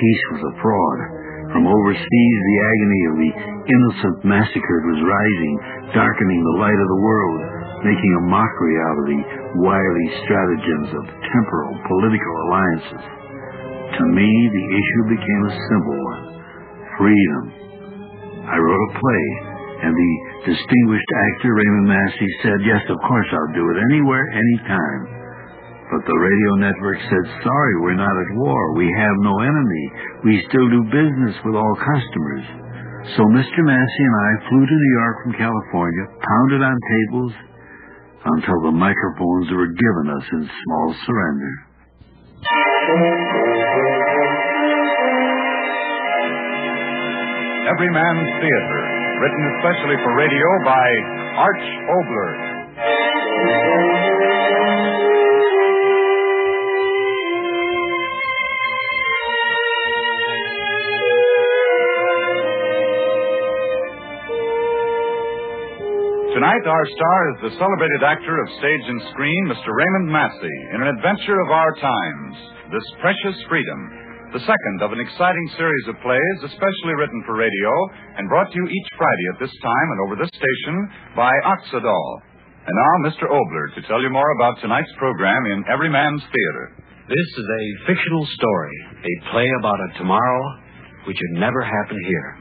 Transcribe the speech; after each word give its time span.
peace 0.00 0.24
was 0.32 0.42
a 0.48 0.54
fraud. 0.64 0.98
From 1.52 1.68
overseas, 1.68 2.38
the 2.40 2.60
agony 2.64 3.02
of 3.04 3.14
the 3.20 3.32
innocent 3.68 4.16
massacred 4.24 4.82
was 4.88 5.04
rising, 5.04 5.54
darkening 5.92 6.40
the 6.40 6.58
light 6.62 6.80
of 6.80 6.88
the 6.88 7.02
world, 7.04 7.40
making 7.84 8.12
a 8.16 8.26
mockery 8.32 8.76
out 8.80 8.96
of 8.96 9.06
the 9.12 9.22
wily 9.60 10.06
stratagems 10.24 10.90
of 10.96 11.04
temporal 11.04 11.74
political 11.90 12.34
alliances. 12.48 13.04
To 13.98 14.04
me, 14.14 14.30
the 14.30 14.66
issue 14.72 15.04
became 15.12 15.42
a 15.50 15.58
simple 15.68 15.98
one 16.00 16.24
freedom. 16.96 17.42
I 18.46 18.56
wrote 18.56 18.82
a 18.88 18.92
play, 19.00 19.26
and 19.84 19.92
the 19.96 20.12
distinguished 20.52 21.10
actor 21.32 21.50
Raymond 21.56 21.88
Massey 21.88 22.30
said, 22.44 22.58
Yes, 22.64 22.84
of 22.88 22.98
course 23.08 23.28
I'll 23.32 23.54
do 23.56 23.64
it 23.72 23.78
anywhere, 23.90 24.24
anytime. 24.32 25.19
But 25.90 26.06
the 26.06 26.14
radio 26.14 26.70
network 26.70 27.02
said, 27.02 27.24
Sorry, 27.42 27.74
we're 27.82 27.98
not 27.98 28.14
at 28.14 28.30
war. 28.38 28.78
We 28.78 28.86
have 28.94 29.16
no 29.26 29.34
enemy. 29.42 29.84
We 30.22 30.46
still 30.46 30.68
do 30.70 30.86
business 30.86 31.34
with 31.42 31.58
all 31.58 31.74
customers. 31.82 32.46
So 33.18 33.26
Mr. 33.34 33.60
Massey 33.66 34.04
and 34.06 34.16
I 34.22 34.30
flew 34.46 34.62
to 34.62 34.76
New 34.78 34.94
York 35.02 35.16
from 35.24 35.32
California, 35.34 36.04
pounded 36.22 36.62
on 36.62 36.76
tables 36.78 37.32
until 38.22 38.58
the 38.70 38.76
microphones 38.76 39.50
were 39.50 39.72
given 39.72 40.06
us 40.14 40.26
in 40.30 40.42
small 40.46 40.94
surrender. 41.06 41.52
Every 47.66 47.90
Man's 47.90 48.30
Theater, 48.38 48.80
written 49.18 49.42
especially 49.58 49.96
for 50.04 50.14
radio 50.14 50.46
by 50.64 50.86
Arch 51.34 51.66
Oboler. 51.88 52.50
Tonight, 66.40 66.64
our 66.64 66.86
star 66.96 67.20
is 67.28 67.38
the 67.44 67.56
celebrated 67.60 68.00
actor 68.00 68.32
of 68.32 68.48
stage 68.56 68.84
and 68.88 69.12
screen, 69.12 69.52
Mr. 69.52 69.76
Raymond 69.76 70.08
Massey, 70.08 70.56
in 70.72 70.80
an 70.80 70.88
adventure 70.96 71.36
of 71.36 71.52
our 71.52 71.68
times, 71.76 72.32
This 72.72 72.88
Precious 73.04 73.36
Freedom, 73.44 74.32
the 74.32 74.40
second 74.48 74.76
of 74.80 74.88
an 74.96 75.04
exciting 75.04 75.48
series 75.60 75.84
of 75.92 76.00
plays 76.00 76.38
especially 76.48 76.96
written 76.96 77.20
for 77.28 77.36
radio 77.36 77.68
and 78.16 78.24
brought 78.32 78.48
to 78.48 78.56
you 78.56 78.72
each 78.72 78.88
Friday 78.96 79.26
at 79.36 79.40
this 79.44 79.52
time 79.60 79.88
and 79.92 80.00
over 80.00 80.16
this 80.16 80.32
station 80.32 80.76
by 81.12 81.28
Oxydol. 81.44 82.08
And 82.64 82.72
now, 82.72 82.94
Mr. 83.04 83.28
Oboler 83.28 83.76
to 83.76 83.84
tell 83.84 84.00
you 84.00 84.08
more 84.08 84.32
about 84.40 84.64
tonight's 84.64 84.96
program 84.96 85.44
in 85.44 85.68
Everyman's 85.68 86.24
Theater. 86.24 86.72
This 87.04 87.28
is 87.36 87.46
a 87.52 87.64
fictional 87.92 88.24
story, 88.24 88.76
a 88.96 89.14
play 89.28 89.48
about 89.60 89.76
a 89.92 89.98
tomorrow 90.00 90.40
which 91.04 91.20
would 91.20 91.36
never 91.36 91.60
happened 91.60 92.00
here. 92.08 92.39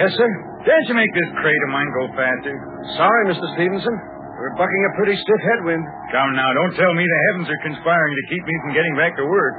Yes, 0.00 0.16
sir. 0.16 0.30
can't 0.64 0.86
you 0.88 0.96
make 0.96 1.12
this 1.12 1.28
crate 1.44 1.62
of 1.68 1.70
mine 1.76 1.90
go 1.92 2.08
faster? 2.16 2.56
Sorry, 2.96 3.22
Mr. 3.28 3.44
Stevenson. 3.52 3.92
We're 4.40 4.56
bucking 4.56 4.82
a 4.88 4.92
pretty 4.96 5.12
stiff 5.20 5.42
headwind. 5.44 5.84
Come 6.08 6.32
now, 6.32 6.48
don't 6.56 6.72
tell 6.72 6.96
me 6.96 7.04
the 7.04 7.20
heavens 7.28 7.52
are 7.52 7.62
conspiring 7.68 8.14
to 8.16 8.24
keep 8.32 8.40
me 8.48 8.54
from 8.64 8.72
getting 8.72 8.96
back 8.96 9.12
to 9.20 9.28
work. 9.28 9.54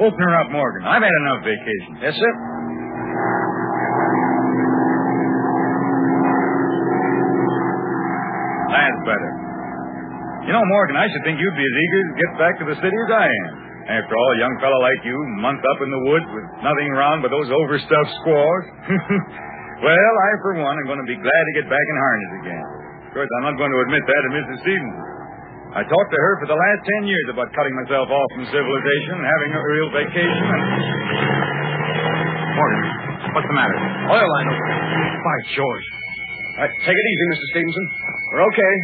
Open 0.00 0.16
her 0.16 0.34
up, 0.40 0.48
Morgan. 0.48 0.88
I've 0.88 1.04
had 1.04 1.12
enough 1.28 1.44
vacation. 1.44 2.00
Yes, 2.00 2.16
sir. 2.16 2.32
That's 8.72 9.00
better. 9.04 9.30
You 10.48 10.56
know, 10.56 10.64
Morgan, 10.72 10.96
I 10.96 11.04
should 11.12 11.20
think 11.28 11.36
you'd 11.36 11.60
be 11.60 11.68
as 11.68 11.76
eager 11.76 12.00
to 12.00 12.12
get 12.16 12.30
back 12.40 12.54
to 12.64 12.64
the 12.64 12.76
city 12.80 12.96
as 12.96 13.10
I 13.12 13.28
am. 13.28 13.52
After 14.00 14.16
all, 14.16 14.30
a 14.32 14.40
young 14.40 14.56
fellow 14.64 14.80
like 14.80 15.04
you, 15.04 15.16
month 15.44 15.60
up 15.60 15.84
in 15.84 15.90
the 15.92 16.02
woods 16.08 16.28
with 16.32 16.46
nothing 16.64 16.88
around 16.96 17.20
but 17.20 17.28
those 17.28 17.52
overstuffed 17.52 18.12
squaws. 18.24 18.64
well, 19.80 20.14
I, 20.20 20.30
for 20.44 20.52
one, 20.60 20.76
am 20.76 20.86
going 20.86 21.02
to 21.02 21.08
be 21.08 21.16
glad 21.16 21.42
to 21.48 21.52
get 21.56 21.66
back 21.68 21.80
in 21.82 21.96
harness 21.96 22.32
again. 22.44 22.66
Of 23.08 23.10
course, 23.16 23.30
I'm 23.40 23.44
not 23.50 23.56
going 23.58 23.72
to 23.72 23.80
admit 23.88 24.02
that 24.06 24.20
to 24.20 24.30
Mrs. 24.36 24.56
Stevenson. 24.62 25.04
I 25.70 25.86
talked 25.86 26.10
to 26.10 26.18
her 26.18 26.32
for 26.42 26.48
the 26.50 26.58
last 26.58 26.80
ten 26.82 27.06
years 27.06 27.26
about 27.30 27.50
cutting 27.54 27.74
myself 27.78 28.10
off 28.10 28.28
from 28.34 28.44
civilization, 28.50 29.22
and 29.22 29.26
having 29.26 29.50
a 29.54 29.62
real 29.62 29.88
vacation, 29.94 30.44
and... 30.50 30.62
Morgan, 32.58 32.82
what's 33.34 33.48
the 33.48 33.56
matter? 33.56 33.78
Oil 34.10 34.28
line 34.28 34.48
open. 34.50 34.66
By 35.22 35.36
George. 35.54 35.86
All 36.58 36.66
right, 36.66 36.74
take 36.82 36.98
it 36.98 37.06
easy, 37.06 37.24
Mr. 37.30 37.46
Stevenson. 37.54 37.86
We're 38.34 38.44
okay. 38.50 38.74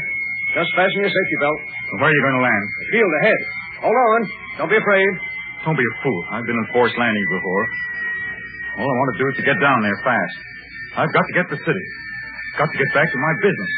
Just 0.56 0.70
fasten 0.78 1.02
your 1.02 1.12
safety 1.12 1.36
belt. 1.42 1.58
Where 2.00 2.08
are 2.08 2.14
you 2.14 2.22
going 2.22 2.38
to 2.40 2.44
land? 2.46 2.64
Field 2.94 3.12
ahead. 3.20 3.40
Hold 3.84 3.98
on. 3.98 4.20
Don't 4.62 4.72
be 4.72 4.78
afraid. 4.80 5.10
Don't 5.66 5.76
be 5.76 5.84
a 5.84 5.94
fool. 6.00 6.20
I've 6.32 6.46
been 6.46 6.56
in 6.56 6.66
forced 6.72 6.96
landings 6.96 7.30
before. 7.34 7.64
All 8.78 8.88
I 8.88 8.96
want 8.96 9.08
to 9.12 9.18
do 9.20 9.26
is 9.28 9.36
to 9.42 9.44
get 9.44 9.58
down 9.60 9.82
there 9.82 9.98
fast. 10.06 10.55
I've 10.96 11.12
got 11.12 11.24
to 11.28 11.32
get 11.34 11.44
to 11.50 11.56
the 11.56 11.62
city. 11.62 11.84
Got 12.56 12.72
to 12.72 12.78
get 12.78 12.88
back 12.94 13.04
to 13.12 13.18
my 13.18 13.32
business. 13.42 13.72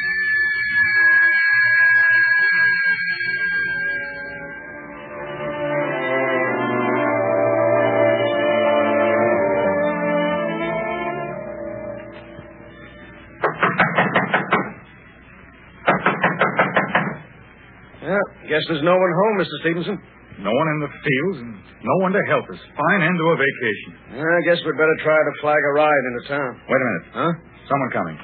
Guess 18.49 18.65
there's 18.69 18.83
no 18.83 18.97
one 18.97 19.13
home, 19.13 19.37
Mr. 19.39 19.61
Stevenson. 19.61 20.01
No 20.39 20.55
one 20.55 20.69
in 20.71 20.79
the 20.87 20.93
fields 21.03 21.39
and 21.43 21.53
no 21.83 21.95
one 22.07 22.13
to 22.15 22.23
help 22.31 22.47
us. 22.47 22.61
Fine 22.63 23.01
end 23.03 23.17
to 23.19 23.27
a 23.35 23.37
vacation. 23.39 23.91
I 24.23 24.41
guess 24.47 24.63
we'd 24.63 24.79
better 24.79 24.99
try 25.03 25.19
to 25.19 25.33
flag 25.43 25.59
a 25.59 25.73
ride 25.75 26.03
into 26.15 26.23
town. 26.31 26.53
Wait 26.63 26.79
a 26.79 26.87
minute. 26.87 27.05
Huh? 27.11 27.33
Someone 27.67 27.91
coming. 27.91 28.17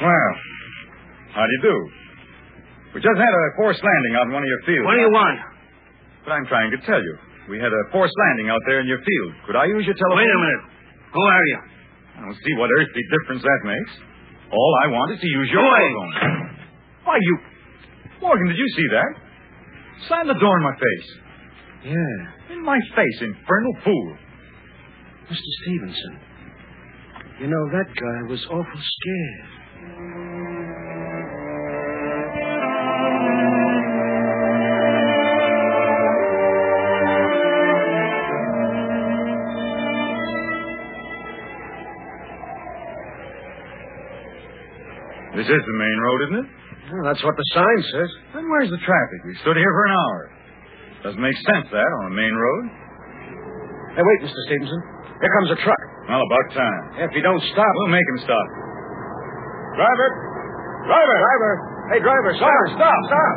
Well, 0.00 0.30
how 1.36 1.44
do 1.44 1.52
you 1.52 1.62
do? 1.68 1.76
We 2.96 3.00
just 3.04 3.16
had 3.20 3.28
a 3.32 3.44
forced 3.60 3.80
landing 3.84 4.14
out 4.16 4.24
in 4.28 4.32
one 4.32 4.40
of 4.44 4.48
your 4.48 4.62
fields. 4.64 4.84
What 4.88 4.96
do 4.96 5.04
you 5.04 5.12
want? 5.12 5.36
But 6.24 6.32
I'm 6.40 6.46
trying 6.48 6.72
to 6.72 6.80
tell 6.88 7.00
you. 7.00 7.14
We 7.52 7.60
had 7.60 7.70
a 7.70 7.82
forced 7.92 8.16
landing 8.16 8.48
out 8.50 8.60
there 8.66 8.80
in 8.80 8.88
your 8.88 8.98
field. 9.04 9.30
Could 9.46 9.56
I 9.56 9.68
use 9.68 9.84
your 9.84 9.94
telephone? 9.94 10.24
Wait 10.24 10.32
a 10.32 10.40
minute. 10.40 10.62
Who 11.12 11.22
are 11.22 11.44
you? 11.46 11.58
I 12.16 12.18
don't 12.24 12.38
see 12.40 12.54
what 12.56 12.68
earthly 12.72 13.04
difference 13.12 13.42
that 13.44 13.60
makes. 13.68 13.92
All 14.50 14.72
I 14.82 14.86
want 14.88 15.12
is 15.12 15.20
to 15.20 15.28
use 15.28 15.48
your 15.52 15.60
Go 15.62 15.68
away. 15.68 15.84
telephone. 15.92 16.12
Why, 17.04 17.16
you... 17.20 17.34
Morgan, 18.24 18.48
did 18.48 18.56
you 18.58 18.68
see 18.74 18.88
that? 18.96 19.10
Slam 20.08 20.26
the 20.28 20.34
door 20.38 20.56
in 20.58 20.64
my 20.64 20.76
face. 20.76 21.08
Yeah, 21.84 22.54
In 22.54 22.64
my 22.64 22.78
face, 22.94 23.18
infernal 23.20 23.74
fool. 23.84 24.16
Mr. 25.30 25.50
Stevenson. 25.62 26.20
You 27.40 27.46
know, 27.48 27.64
that 27.72 27.86
guy 27.94 28.28
was 28.28 28.44
awful 28.46 28.64
scared. 28.64 30.35
This 45.36 45.44
is 45.52 45.62
the 45.68 45.76
main 45.76 45.98
road, 46.00 46.18
isn't 46.24 46.38
it? 46.40 46.48
Well, 46.96 47.04
that's 47.04 47.20
what 47.20 47.36
the 47.36 47.48
sign 47.52 47.78
says. 47.92 48.10
Then 48.32 48.48
where's 48.48 48.72
the 48.72 48.80
traffic? 48.80 49.20
We 49.28 49.36
stood 49.44 49.60
here 49.60 49.68
for 49.68 49.84
an 49.84 49.94
hour. 49.94 50.20
Doesn't 51.04 51.20
make 51.20 51.36
sense, 51.44 51.68
that, 51.68 51.90
on 52.00 52.04
a 52.08 52.14
main 52.16 52.32
road. 52.32 52.64
Hey, 54.00 54.00
wait, 54.00 54.18
Mr. 54.24 54.40
Stevenson. 54.48 54.80
Here 55.20 55.32
comes 55.36 55.50
a 55.52 55.58
truck. 55.60 55.82
Well, 56.08 56.24
about 56.24 56.46
time. 56.56 56.82
If 57.04 57.12
you 57.12 57.20
don't 57.20 57.42
stop. 57.52 57.72
We'll 57.84 57.92
make 57.92 58.08
him 58.16 58.20
stop. 58.24 58.46
Driver! 59.76 60.08
Driver! 60.88 61.16
Driver! 61.20 61.52
Hey, 61.92 62.00
driver, 62.00 62.32
stop! 62.40 62.62
Stop! 62.80 63.00
Stop! 63.12 63.36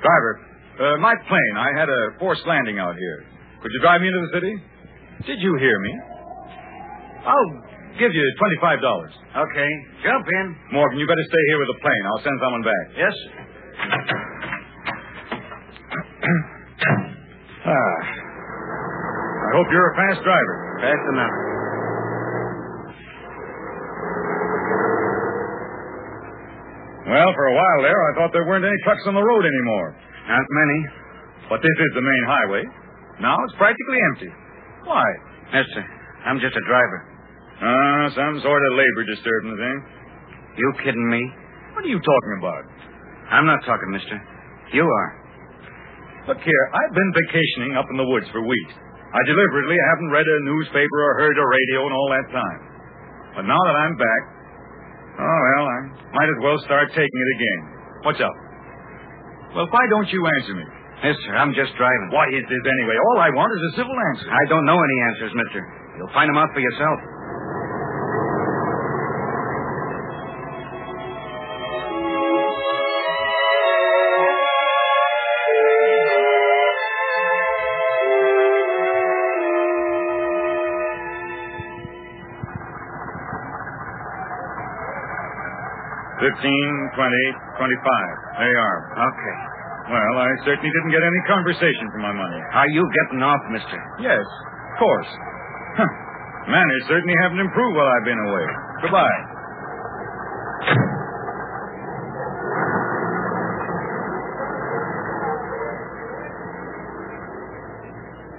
Driver, 0.00 0.32
uh, 0.78 0.96
my 1.02 1.14
plane. 1.28 1.54
I 1.58 1.74
had 1.76 1.88
a 1.90 2.00
forced 2.18 2.46
landing 2.46 2.78
out 2.78 2.96
here. 2.96 3.26
Could 3.62 3.72
you 3.74 3.80
drive 3.82 4.00
me 4.00 4.08
into 4.08 4.22
the 4.30 4.32
city? 4.32 4.54
Did 5.26 5.38
you 5.42 5.56
hear 5.58 5.78
me? 5.78 5.92
I'll 7.26 7.50
give 7.98 8.12
you 8.12 8.24
$25. 8.60 8.82
Okay, 9.48 9.70
jump 10.04 10.26
in. 10.26 10.46
Morgan, 10.72 10.98
you 10.98 11.06
better 11.06 11.26
stay 11.26 11.44
here 11.48 11.58
with 11.58 11.70
the 11.74 11.78
plane. 11.82 12.02
I'll 12.12 12.24
send 12.24 12.36
someone 12.40 12.62
back. 12.62 12.84
Yes? 12.96 13.14
Ah. 17.66 17.98
I 19.50 19.50
hope 19.58 19.66
you're 19.72 19.90
a 19.90 19.96
fast 19.96 20.22
driver. 20.22 20.56
Fast 20.80 21.04
enough. 21.12 21.36
Well, 27.10 27.30
for 27.34 27.46
a 27.50 27.54
while 27.58 27.80
there, 27.82 27.98
I 27.98 28.10
thought 28.14 28.30
there 28.30 28.46
weren't 28.46 28.64
any 28.64 28.78
trucks 28.86 29.02
on 29.10 29.14
the 29.18 29.24
road 29.24 29.44
anymore. 29.44 29.88
Not 30.30 30.46
many. 30.46 30.78
But 31.50 31.58
this 31.58 31.74
is 31.74 31.90
the 31.98 32.04
main 32.06 32.24
highway. 32.30 32.62
Now 33.18 33.34
it's 33.42 33.56
practically 33.58 33.98
empty. 34.14 34.30
Why? 34.86 35.02
Mister, 35.50 35.82
I'm 36.24 36.38
just 36.38 36.54
a 36.54 36.64
driver. 36.70 37.09
Ah, 37.60 38.08
some 38.16 38.40
sort 38.40 38.62
of 38.64 38.70
labor 38.72 39.04
disturbance, 39.04 39.60
eh? 39.60 39.78
You 40.56 40.66
kidding 40.80 41.08
me? 41.12 41.20
What 41.76 41.84
are 41.84 41.92
you 41.92 42.00
talking 42.00 42.34
about? 42.40 42.64
I'm 43.30 43.44
not 43.44 43.60
talking, 43.68 43.90
mister. 43.92 44.16
You 44.72 44.88
are. 44.88 45.10
Look 46.28 46.40
here, 46.40 46.64
I've 46.72 46.94
been 46.96 47.12
vacationing 47.26 47.76
up 47.76 47.84
in 47.92 47.96
the 48.00 48.08
woods 48.08 48.28
for 48.32 48.40
weeks. 48.44 48.74
I 49.12 49.20
deliberately 49.26 49.76
haven't 49.92 50.10
read 50.14 50.24
a 50.24 50.38
newspaper 50.46 50.98
or 51.04 51.12
heard 51.20 51.36
a 51.36 51.46
radio 51.46 51.78
in 51.84 51.92
all 51.92 52.08
that 52.14 52.28
time. 52.32 52.60
But 53.36 53.44
now 53.44 53.58
that 53.58 53.76
I'm 53.76 53.96
back, 53.98 54.22
oh, 55.18 55.40
well, 55.52 55.66
I 55.66 55.78
might 56.16 56.30
as 56.30 56.40
well 56.40 56.58
start 56.64 56.88
taking 56.96 57.20
it 57.20 57.30
again. 57.36 57.60
What's 58.06 58.22
up? 58.22 58.36
Well, 59.52 59.66
why 59.68 59.84
don't 59.90 60.08
you 60.08 60.22
answer 60.40 60.54
me? 60.54 60.66
Mister, 61.02 61.32
I'm 61.34 61.52
just 61.56 61.74
driving. 61.74 62.08
What 62.12 62.28
is 62.30 62.44
this 62.44 62.64
anyway? 62.78 62.96
All 63.00 63.18
I 63.18 63.32
want 63.32 63.50
is 63.50 63.62
a 63.72 63.82
civil 63.82 63.96
answer. 64.14 64.28
I 64.30 64.44
don't 64.48 64.64
know 64.68 64.78
any 64.78 64.98
answers, 65.12 65.32
mister. 65.34 65.60
You'll 65.98 66.14
find 66.14 66.28
them 66.30 66.38
out 66.38 66.52
for 66.54 66.60
yourself. 66.60 66.98
Fifteen, 86.30 86.68
twenty, 86.94 87.24
twenty-five. 87.58 88.14
There 88.38 88.50
you 88.54 88.60
are. 88.62 88.78
Okay. 89.02 89.36
Well, 89.90 90.14
I 90.22 90.30
certainly 90.46 90.70
didn't 90.70 90.92
get 90.94 91.02
any 91.02 91.20
conversation 91.26 91.90
for 91.90 91.98
my 91.98 92.14
money. 92.14 92.38
Are 92.54 92.70
you 92.70 92.86
getting 93.02 93.18
off, 93.26 93.42
mister? 93.50 93.78
Yes, 93.98 94.22
of 94.22 94.74
course. 94.78 95.10
Huh. 95.74 95.90
Manners 96.54 96.84
certainly 96.86 97.16
haven't 97.26 97.42
improved 97.42 97.74
while 97.74 97.90
I've 97.90 98.06
been 98.06 98.22
away. 98.30 98.46
Goodbye. 98.86 99.18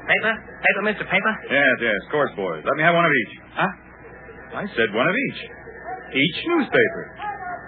Paper? 0.07 0.33
Paper, 0.35 0.81
Mr. 0.83 1.03
Paper? 1.07 1.33
Yes, 1.49 1.75
yes, 1.79 1.95
of 2.05 2.11
course, 2.11 2.31
boys. 2.35 2.63
Let 2.65 2.75
me 2.75 2.83
have 2.83 2.95
one 2.95 3.05
of 3.05 3.11
each. 3.11 3.33
Huh? 3.55 3.71
I 4.59 4.65
said 4.75 4.91
one 4.93 5.07
of 5.07 5.15
each. 5.15 5.39
Each 6.11 6.37
newspaper. 6.47 7.03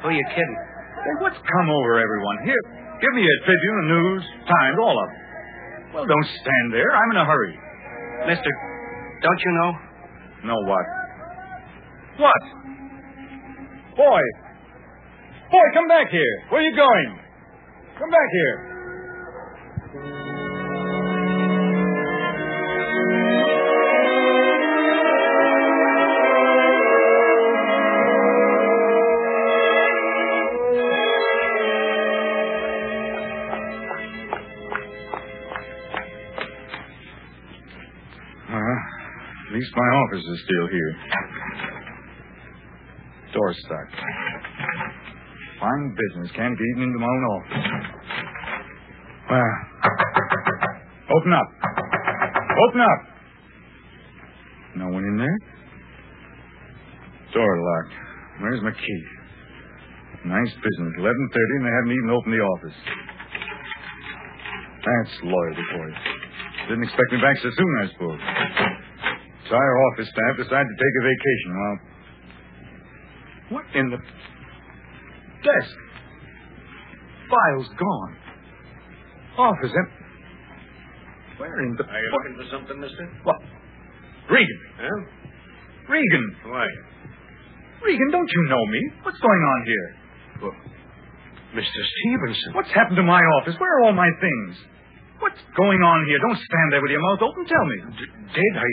Who 0.03 0.11
are 0.11 0.19
you 0.19 0.27
kidding? 0.35 0.59
Hey, 0.99 1.15
what's 1.23 1.39
come 1.39 1.69
over 1.71 1.95
everyone? 1.95 2.43
Here, 2.43 2.59
give 2.99 3.13
me 3.15 3.23
a 3.23 3.35
Tribune, 3.47 3.79
a 3.79 3.87
News, 3.87 4.23
Times, 4.51 4.77
all 4.83 4.99
of 4.99 5.07
them. 5.07 5.19
Well, 5.95 6.05
don't 6.05 6.27
stand 6.43 6.73
there. 6.75 6.91
I'm 6.91 7.11
in 7.11 7.17
a 7.17 7.25
hurry. 7.25 7.55
Mister, 8.27 8.51
don't 9.23 9.39
you 9.39 9.51
know? 9.55 9.71
Know 10.51 10.59
what? 10.67 10.85
What? 12.19 12.43
Boy. 13.95 14.21
Boy, 15.51 15.65
come 15.73 15.87
back 15.87 16.09
here. 16.11 16.35
Where 16.49 16.59
are 16.59 16.67
you 16.67 16.75
going? 16.75 17.19
Come 17.97 18.09
back 18.09 18.29
here. 18.31 18.72
Office 40.13 40.25
is 40.25 40.39
still 40.45 40.67
here. 40.69 40.95
Door's 43.33 43.57
stuck. 43.65 43.89
Fine 45.59 45.95
business. 45.97 46.31
Can't 46.35 46.57
get 46.57 46.65
even 46.75 46.83
into 46.83 46.99
my 46.99 47.07
own 47.07 47.23
office. 47.33 47.57
Well, 49.31 49.53
open 51.17 51.33
up. 51.33 51.49
Open 52.69 52.81
up. 52.81 52.99
No 54.75 54.87
one 54.89 55.03
in 55.03 55.17
there? 55.17 55.37
Door 57.33 57.57
locked. 57.57 57.93
Where's 58.41 58.61
my 58.61 58.71
key? 58.71 59.01
Nice 60.25 60.53
business. 60.53 60.93
Eleven 60.97 61.29
thirty, 61.33 61.53
and 61.57 61.65
they 61.65 61.73
haven't 61.73 61.91
even 61.91 62.09
opened 62.09 62.33
the 62.33 62.43
office. 62.43 62.77
That's 64.83 65.13
loyalty 65.23 65.63
for 65.73 65.89
you. 65.89 65.95
Didn't 66.69 66.83
expect 66.83 67.11
me 67.11 67.17
back 67.21 67.37
so 67.41 67.49
soon, 67.49 67.73
I 67.81 67.87
suppose. 67.93 68.19
Entire 69.53 69.77
office 69.93 70.09
staff 70.09 70.33
decided 70.41 70.65
to 70.65 70.77
take 70.81 70.95
a 70.97 71.03
vacation. 71.05 71.49
Well, 71.53 71.77
what 73.53 73.65
in 73.77 73.85
the 73.93 74.01
desk? 75.45 75.75
Files 77.29 77.69
gone. 77.77 78.13
Office 79.37 79.69
empty. 79.77 80.01
Where 81.37 81.53
in 81.61 81.77
the? 81.77 81.85
Are 81.85 82.01
you 82.01 82.09
looking 82.17 82.35
for 82.41 82.49
something, 82.49 82.81
mister? 82.81 83.05
What? 83.29 83.37
Regan. 84.33 84.59
Huh? 84.81 84.99
Regan. 85.85 86.25
Why? 86.49 86.65
Regan, 87.85 88.09
don't 88.09 88.31
you 88.33 88.43
know 88.49 88.65
me? 88.73 88.81
What's 89.05 89.19
going 89.21 89.43
on 89.53 89.59
here? 89.69 89.87
Well, 90.41 90.57
Mr. 91.53 91.77
Stevenson. 91.93 92.57
What's 92.57 92.73
happened 92.73 92.97
to 92.97 93.03
my 93.05 93.21
office? 93.37 93.53
Where 93.59 93.69
are 93.69 93.85
all 93.85 93.93
my 93.93 94.09
things? 94.17 94.57
What's 95.19 95.39
going 95.55 95.81
on 95.81 95.97
here? 96.09 96.19
Don't 96.19 96.37
stand 96.39 96.67
there 96.73 96.81
with 96.81 96.91
your 96.91 97.01
mouth 97.01 97.21
open. 97.21 97.45
Tell 97.45 97.65
me. 97.69 97.77
D- 98.01 98.11
dead? 98.33 98.53
I, 98.57 98.69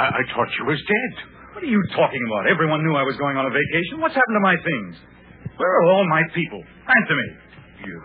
I 0.00 0.06
I 0.18 0.22
thought 0.34 0.48
you 0.58 0.64
was 0.66 0.80
dead. 0.82 1.12
What 1.54 1.62
are 1.62 1.68
you 1.70 1.80
talking 1.94 2.22
about? 2.32 2.48
Everyone 2.48 2.80
knew 2.82 2.96
I 2.96 3.04
was 3.04 3.16
going 3.20 3.36
on 3.36 3.44
a 3.46 3.52
vacation. 3.52 4.00
What's 4.00 4.16
happened 4.16 4.36
to 4.40 4.44
my 4.44 4.56
things? 4.56 4.92
Where 5.60 5.68
are 5.68 5.86
all 5.92 6.04
my 6.08 6.22
people? 6.34 6.58
Answer 6.64 7.16
me. 7.16 7.28
You 7.86 7.96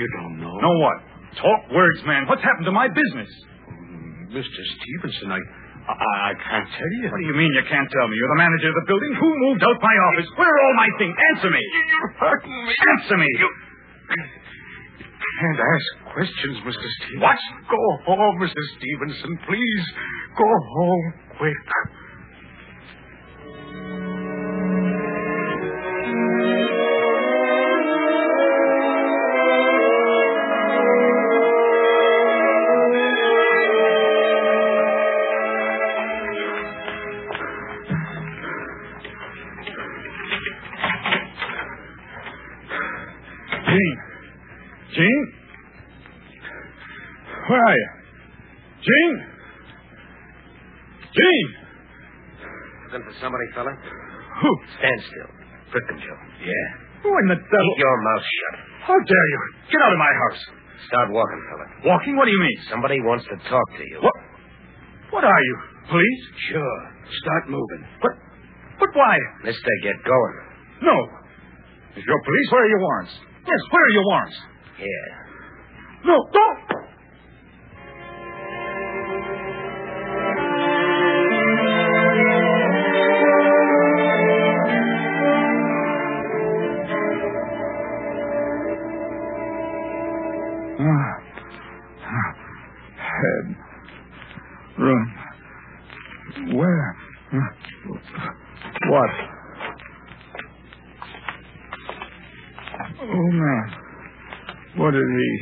you 0.00 0.06
don't 0.22 0.38
know? 0.38 0.54
Know 0.54 0.76
what? 0.80 0.96
Talk 1.42 1.60
words, 1.74 2.00
man. 2.06 2.26
What's 2.30 2.42
happened 2.46 2.66
to 2.66 2.74
my 2.74 2.86
business? 2.86 3.30
Mr. 4.30 4.60
Stevenson, 4.78 5.30
I, 5.34 5.38
I 5.86 5.94
I 6.30 6.32
can't 6.38 6.68
tell 6.78 6.90
you. 7.02 7.10
What 7.10 7.18
do 7.22 7.26
you 7.26 7.36
mean 7.38 7.50
you 7.54 7.66
can't 7.70 7.90
tell 7.90 8.06
me? 8.06 8.14
You're 8.18 8.32
the 8.38 8.42
manager 8.42 8.70
of 8.70 8.76
the 8.82 8.86
building. 8.86 9.12
Who 9.18 9.28
moved 9.50 9.62
out 9.66 9.76
my 9.82 9.96
office? 10.14 10.28
Where 10.38 10.46
are 10.50 10.60
all 10.66 10.76
my 10.78 10.90
things? 10.98 11.14
Answer 11.34 11.50
me. 11.50 11.62
You're 11.62 12.14
hurting 12.22 12.58
me. 12.66 12.74
Answer 12.98 13.16
me. 13.18 13.28
You 13.34 13.50
can't 15.42 15.58
ask 15.58 15.86
questions, 16.14 16.56
Mr. 16.62 16.86
Stevenson. 17.02 17.20
What? 17.20 17.38
Go 17.68 17.82
home, 18.14 18.36
Mr. 18.40 18.62
Stevenson, 18.78 19.38
please. 19.46 19.84
Go 20.38 20.46
home 20.46 21.06
quick. 21.38 21.66
Stand 54.94 55.10
still. 55.10 55.30
Frickenjoe. 55.74 56.18
Yeah. 56.46 56.66
Who 57.02 57.10
in 57.18 57.26
the 57.28 57.36
devil? 57.36 57.72
Keep 57.74 57.82
your 57.82 57.98
mouth 58.02 58.22
shut. 58.24 58.56
How 58.86 58.96
dare 58.96 59.28
you? 59.28 59.40
Get 59.72 59.80
out 59.82 59.92
of 59.92 59.98
my 59.98 60.12
house. 60.12 60.40
Start 60.86 61.10
walking, 61.10 61.40
fella. 61.50 61.66
Walking? 61.84 62.16
What 62.16 62.26
do 62.26 62.32
you 62.32 62.40
mean? 62.40 62.58
Somebody 62.70 63.00
wants 63.00 63.24
to 63.24 63.36
talk 63.48 63.66
to 63.76 63.84
you. 63.84 63.98
What? 64.00 64.14
What 65.10 65.24
are 65.24 65.42
you? 65.42 65.56
Police? 65.90 66.22
Sure. 66.50 66.78
Start 67.10 67.48
moving. 67.48 67.82
But, 68.00 68.12
but 68.80 68.90
why? 68.94 69.16
Mister, 69.44 69.70
get 69.82 69.96
going. 70.04 70.36
No. 70.82 70.96
If 71.96 72.04
you're 72.04 72.22
police, 72.24 72.48
where 72.52 72.62
are 72.64 72.68
your 72.68 72.80
warrants? 72.80 73.12
Yes, 73.46 73.60
where 73.70 73.82
are 73.84 73.94
your 73.94 74.06
warrants? 74.06 74.36
Yeah. 74.80 75.06
No, 76.06 76.16
don't. 76.32 76.83
Did? 105.04 105.40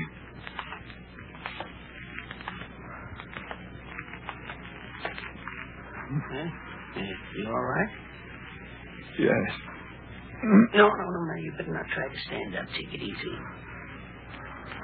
You 7.37 7.47
all 7.49 7.63
right? 7.65 7.89
Yes. 9.19 9.53
No, 10.75 10.89
no, 10.89 10.89
no, 10.89 11.25
no. 11.25 11.35
You 11.43 11.53
better 11.57 11.73
not 11.73 11.87
try 11.95 12.09
to 12.09 12.21
stand 12.27 12.57
up. 12.57 12.67
Take 12.75 12.93
it 12.93 13.03
easy. 13.03 13.37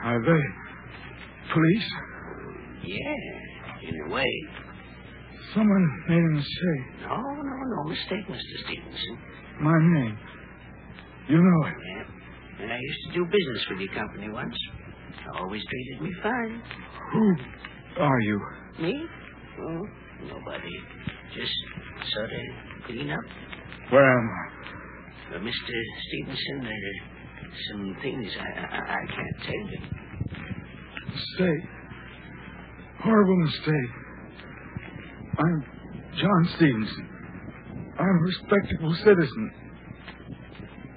Are 0.04 0.20
they 0.20 0.42
police? 1.52 1.88
Yeah, 2.84 3.88
in 3.88 3.94
a 4.06 4.14
way. 4.14 4.32
Someone 5.54 6.04
made 6.08 6.18
a 6.18 6.34
mistake. 6.36 6.84
No, 7.02 7.16
no, 7.16 7.56
no 7.76 7.84
mistake, 7.88 8.26
Mr. 8.28 8.64
Stevenson. 8.64 9.18
My 9.60 9.76
name. 9.80 10.18
You 11.28 11.38
know 11.38 11.66
it. 11.68 11.74
Yeah. 11.96 11.97
And 12.60 12.72
I 12.72 12.76
used 12.78 12.98
to 13.06 13.12
do 13.14 13.24
business 13.24 13.66
with 13.70 13.80
your 13.80 13.94
company 13.94 14.28
once. 14.30 14.56
You 15.24 15.32
Always 15.40 15.62
treated 15.68 16.02
me 16.02 16.10
fine. 16.22 16.62
Who 17.12 18.02
are 18.02 18.20
you? 18.20 18.40
Me? 18.80 19.04
Oh, 19.60 19.82
nobody. 20.26 20.76
Just 21.34 21.52
sort 22.14 22.30
of 22.32 22.40
clean 22.86 23.10
up. 23.10 23.20
Where 23.90 24.18
am 24.18 24.28
I? 24.28 25.36
Uh, 25.36 25.38
Mr. 25.40 25.74
Stevenson, 26.08 26.62
there 26.62 26.72
are 26.72 27.50
some 27.70 27.96
things 28.02 28.30
I, 28.40 28.60
I, 28.60 28.78
I 28.78 29.06
can't 29.06 29.38
tell 29.44 29.64
you. 29.70 29.80
Mistake. 31.06 31.68
Horrible 33.00 33.36
mistake. 33.44 33.90
I'm 35.38 35.64
John 36.20 36.48
Stevenson. 36.56 37.08
I'm 37.98 38.06
a 38.06 38.22
respectable 38.22 38.94
citizen. 39.04 39.52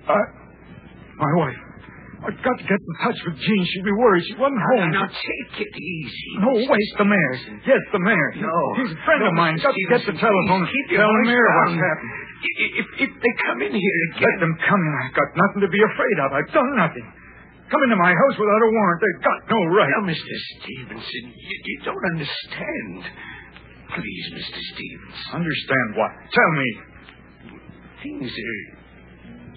I. 0.08 0.41
My 1.22 1.34
wife. 1.38 1.62
I've 2.22 2.38
got 2.46 2.54
to 2.54 2.66
get 2.70 2.78
in 2.78 2.94
touch 3.02 3.18
with 3.26 3.38
Jean. 3.42 3.62
She'd 3.66 3.86
be 3.86 3.98
worried. 3.98 4.22
She 4.30 4.38
wasn't 4.38 4.62
home. 4.62 4.94
Now, 4.94 5.10
take 5.10 5.54
it 5.58 5.74
easy. 5.74 6.30
No, 6.38 6.54
Mr. 6.54 6.70
wait, 6.70 6.90
the 7.02 7.08
mayor. 7.10 7.34
Yes, 7.66 7.82
the 7.90 7.98
mayor. 7.98 8.30
No. 8.38 8.58
He's 8.78 8.94
a 8.94 9.02
friend 9.10 9.26
No, 9.26 9.34
of 9.34 9.38
mine. 9.42 9.58
Got 9.58 9.74
to 9.74 9.86
get 9.90 10.06
the 10.06 10.14
telephone. 10.22 10.70
keep 10.70 10.86
your 10.94 11.02
Tell 11.02 11.10
the 11.10 11.26
mayor 11.26 11.42
what's 11.66 11.82
happened. 11.82 12.14
If, 12.78 12.88
if 13.10 13.12
they 13.26 13.34
come 13.42 13.60
in 13.66 13.74
here 13.74 13.98
again. 14.14 14.22
Let 14.22 14.38
them 14.38 14.54
come 14.70 14.82
in. 14.86 14.94
I've 15.02 15.18
got 15.18 15.30
nothing 15.34 15.62
to 15.66 15.72
be 15.74 15.82
afraid 15.82 16.18
of. 16.22 16.28
I've 16.30 16.52
done 16.54 16.72
nothing. 16.78 17.08
Come 17.74 17.82
into 17.90 17.98
my 17.98 18.14
house 18.14 18.36
without 18.38 18.62
a 18.62 18.70
warrant. 18.70 19.00
They've 19.02 19.24
got 19.26 19.40
no 19.50 19.60
right. 19.74 19.90
Now, 19.98 20.06
Mr. 20.06 20.34
Stevenson, 20.62 21.24
you, 21.34 21.56
you 21.58 21.78
don't 21.90 22.06
understand. 22.18 23.02
Please, 23.98 24.26
Mr. 24.38 24.60
Stevenson. 24.78 25.26
Understand 25.42 25.88
what? 25.98 26.12
Tell 26.30 26.52
me. 26.54 26.68
Things 28.06 28.30
are 28.30 28.81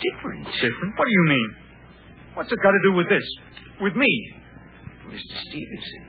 different. 0.01 0.45
Different? 0.59 0.91
What 0.97 1.07
do 1.07 1.13
you 1.13 1.27
mean? 1.29 1.51
What's 2.35 2.51
it 2.53 2.59
got 2.63 2.73
to 2.73 2.83
do 2.83 2.93
with 2.97 3.09
this? 3.09 3.25
With 3.81 3.95
me? 3.95 4.11
Mr. 5.11 5.37
Stevenson, 5.47 6.03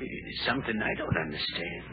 it's 0.00 0.42
something 0.46 0.76
I 0.80 0.94
don't 0.96 1.16
understand. 1.18 1.84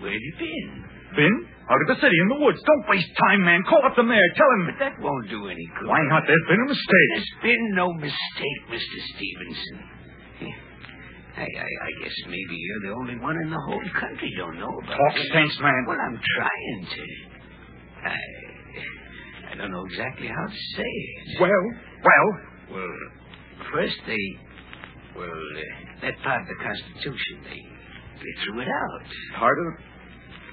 Where 0.00 0.10
have 0.10 0.20
you 0.24 0.34
been? 0.38 0.70
Been? 1.14 1.36
Out 1.70 1.80
of 1.80 1.88
the 1.88 1.98
city, 2.02 2.12
in 2.12 2.28
the 2.28 2.40
woods. 2.44 2.58
Don't 2.66 2.84
waste 2.90 3.08
time, 3.16 3.44
man. 3.44 3.62
Call 3.64 3.80
up 3.86 3.94
the 3.96 4.02
mayor. 4.02 4.20
Tell 4.36 4.50
him. 4.58 4.62
But 4.68 4.78
that 4.84 4.94
won't 5.00 5.30
do 5.30 5.48
any 5.48 5.64
good. 5.78 5.88
Why 5.88 6.02
not? 6.10 6.24
There's 6.26 6.44
been 6.48 6.60
a 6.60 6.68
mistake. 6.68 7.08
There's 7.14 7.34
been 7.54 7.64
no 7.78 7.88
mistake, 7.94 8.60
Mr. 8.68 8.96
Stevenson. 9.14 9.76
I, 11.34 11.42
I, 11.42 11.66
I 11.66 11.90
guess 12.02 12.14
maybe 12.26 12.54
you're 12.54 12.90
the 12.90 12.94
only 12.94 13.16
one 13.18 13.34
in 13.42 13.50
the 13.50 13.58
whole 13.66 13.82
country 13.98 14.30
don't 14.38 14.58
know 14.58 14.70
about 14.70 14.94
Talk 14.98 15.16
it. 15.16 15.32
sense, 15.32 15.58
man. 15.60 15.82
Well, 15.88 15.98
I'm 15.98 16.20
trying 16.36 16.80
to. 16.94 17.02
I, 18.06 18.14
I 19.54 19.56
don't 19.56 19.70
know 19.70 19.84
exactly 19.86 20.26
how 20.26 20.46
to 20.46 20.60
say 20.74 20.82
it. 20.82 21.40
Well, 21.40 21.64
well. 22.02 22.28
Well, 22.74 22.98
first 23.72 23.94
they, 24.06 24.24
well, 25.14 25.30
uh, 25.30 26.00
that 26.02 26.14
part 26.24 26.42
of 26.42 26.48
the 26.48 26.58
Constitution, 26.58 27.38
they, 27.44 27.62
they 28.18 28.34
threw 28.42 28.60
it 28.60 28.66
out. 28.66 29.06
Part 29.38 29.58
of. 29.58 29.66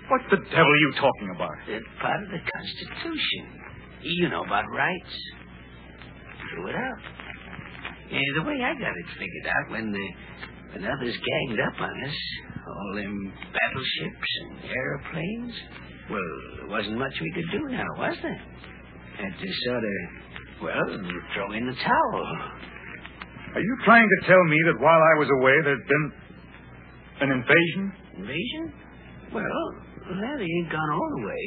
What 0.07 0.21
the 0.29 0.37
devil 0.37 0.69
are 0.69 0.83
you 0.85 0.93
talking 0.99 1.29
about? 1.33 1.55
That 1.65 1.81
part 1.99 2.21
of 2.21 2.29
the 2.29 2.41
Constitution. 2.45 3.57
You 4.03 4.29
know 4.29 4.43
about 4.43 4.65
rights. 4.69 5.15
Threw 6.53 6.67
it 6.67 6.75
out. 6.75 7.01
And 8.11 8.21
the 8.37 8.43
way 8.43 8.61
I 8.61 8.73
got 8.73 8.93
it 8.93 9.07
figured 9.17 9.47
out, 9.47 9.71
when 9.71 9.91
the 9.91 10.07
when 10.73 10.85
others 10.85 11.17
ganged 11.17 11.59
up 11.59 11.81
on 11.81 12.03
us, 12.05 12.15
all 12.67 12.95
them 12.95 13.33
battleships 13.51 14.31
and 14.41 14.69
airplanes, 14.69 15.53
well, 16.09 16.31
there 16.57 16.67
wasn't 16.67 16.97
much 16.99 17.13
we 17.19 17.31
could 17.33 17.51
do 17.51 17.67
now, 17.69 17.87
was 17.97 18.15
there? 18.21 18.41
Had 19.17 19.33
to 19.35 19.49
sort 19.65 19.83
of, 19.83 19.97
well, 20.63 20.87
throw 21.35 21.51
in 21.53 21.67
the 21.67 21.75
towel. 21.75 22.25
Are 23.53 23.59
you 23.59 23.75
trying 23.83 24.07
to 24.07 24.27
tell 24.27 24.43
me 24.47 24.57
that 24.71 24.79
while 24.79 25.01
I 25.01 25.13
was 25.19 25.27
away, 25.41 25.55
there's 25.63 25.87
been 25.87 26.07
an 27.21 27.29
invasion? 27.35 27.83
Invasion? 28.23 28.63
Well, 29.35 29.65
that 30.23 30.37
ain't 30.39 30.69
gone 30.71 30.91
all 30.95 31.09
the 31.19 31.23
way. 31.27 31.45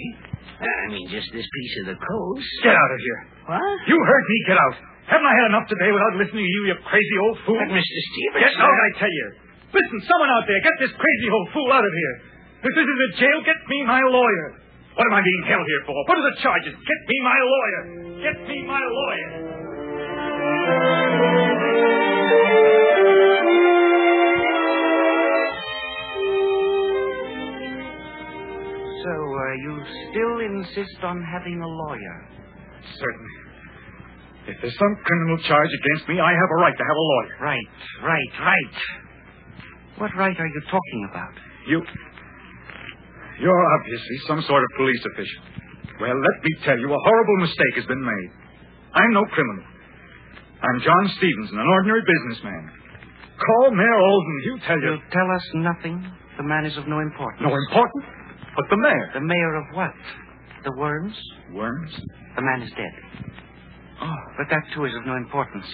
I 0.60 0.88
mean, 0.92 1.08
just 1.08 1.28
this 1.32 1.44
piece 1.44 1.74
of 1.84 1.86
the 1.92 1.98
coast. 1.98 2.48
Get 2.62 2.76
out 2.76 2.92
of 2.92 3.00
here. 3.00 3.20
What? 3.48 3.76
You 3.88 3.96
heard 3.96 4.24
me. 4.28 4.36
Get 4.46 4.58
out. 4.60 4.74
Haven't 5.04 5.28
I 5.28 5.34
had 5.36 5.46
enough 5.52 5.68
today 5.68 5.90
without 5.92 6.14
listening 6.16 6.44
to 6.44 6.52
you, 6.52 6.60
you 6.72 6.76
crazy 6.88 7.16
old 7.28 7.36
fool? 7.44 7.60
But, 7.60 7.76
Mr. 7.76 7.84
Stevenson. 7.84 8.40
Get 8.40 8.56
out, 8.56 8.72
I 8.72 8.90
tell 8.96 9.12
you. 9.12 9.26
Listen, 9.76 9.98
someone 10.08 10.30
out 10.32 10.44
there, 10.48 10.60
get 10.64 10.76
this 10.80 10.94
crazy 10.96 11.28
old 11.28 11.48
fool 11.52 11.68
out 11.76 11.84
of 11.84 11.92
here. 11.92 12.14
If 12.64 12.72
this 12.72 12.88
is 12.88 13.00
a 13.04 13.10
jail, 13.20 13.38
get 13.44 13.58
me 13.68 13.84
my 13.84 14.00
lawyer. 14.08 14.63
What 14.94 15.06
am 15.10 15.14
I 15.14 15.22
being 15.22 15.44
held 15.50 15.66
here 15.66 15.82
for? 15.86 15.96
What 16.06 16.18
are 16.18 16.26
the 16.30 16.36
charges? 16.40 16.74
Get 16.74 17.00
me 17.08 17.16
my 17.22 17.38
lawyer. 17.42 17.82
Get 18.22 18.48
me 18.48 18.62
my 18.62 18.78
lawyer. 18.78 19.30
So, 29.04 29.12
uh, 29.12 29.52
you 29.66 29.72
still 30.08 30.36
insist 30.40 31.02
on 31.02 31.20
having 31.26 31.60
a 31.60 31.66
lawyer? 31.66 32.16
Certainly. 32.96 33.34
If 34.46 34.56
there's 34.62 34.78
some 34.78 34.94
criminal 35.04 35.38
charge 35.44 35.70
against 35.74 36.08
me, 36.08 36.20
I 36.20 36.32
have 36.32 36.50
a 36.52 36.58
right 36.60 36.76
to 36.76 36.84
have 36.84 36.96
a 36.96 37.06
lawyer. 37.12 37.36
Right, 37.40 37.68
right, 38.02 38.32
right. 38.40 38.76
What 39.98 40.10
right 40.16 40.38
are 40.38 40.46
you 40.46 40.62
talking 40.70 41.08
about? 41.10 41.34
You. 41.66 41.82
You're 43.40 43.64
obviously 43.80 44.16
some 44.28 44.40
sort 44.46 44.62
of 44.62 44.70
police 44.76 45.02
official. 45.12 45.42
Well, 46.00 46.14
let 46.18 46.36
me 46.42 46.52
tell 46.64 46.78
you, 46.78 46.88
a 46.90 47.00
horrible 47.06 47.38
mistake 47.42 47.74
has 47.76 47.86
been 47.86 48.02
made. 48.02 48.30
I'm 48.94 49.12
no 49.12 49.24
criminal. 49.30 49.64
I'm 50.62 50.78
John 50.80 51.04
Stevenson, 51.18 51.58
an 51.58 51.66
ordinary 51.66 52.02
businessman. 52.06 52.70
Call 53.38 53.70
Mayor 53.74 53.98
Olden. 53.98 54.36
He'll 54.44 54.62
tell 54.66 54.78
you. 54.78 54.90
You'll 54.94 55.10
tell 55.10 55.28
us 55.34 55.44
nothing? 55.54 55.96
The 56.38 56.44
man 56.46 56.64
is 56.66 56.76
of 56.78 56.86
no 56.88 57.00
importance. 57.00 57.42
No 57.42 57.54
important? 57.54 58.04
But 58.56 58.66
the 58.70 58.76
mayor. 58.78 59.10
The 59.14 59.20
mayor 59.20 59.54
of 59.56 59.64
what? 59.74 59.94
The 60.64 60.72
worms? 60.78 61.14
Worms? 61.52 61.90
The 62.36 62.42
man 62.42 62.62
is 62.62 62.70
dead. 62.70 62.94
Oh, 64.02 64.14
But 64.38 64.46
that, 64.50 64.62
too, 64.74 64.84
is 64.86 64.94
of 64.94 65.06
no 65.06 65.16
importance. 65.16 65.66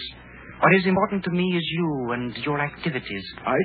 What 0.60 0.74
is 0.74 0.86
important 0.86 1.24
to 1.24 1.30
me 1.30 1.44
is 1.56 1.64
you 1.64 2.12
and 2.12 2.36
your 2.44 2.60
activities. 2.60 3.24
I. 3.46 3.56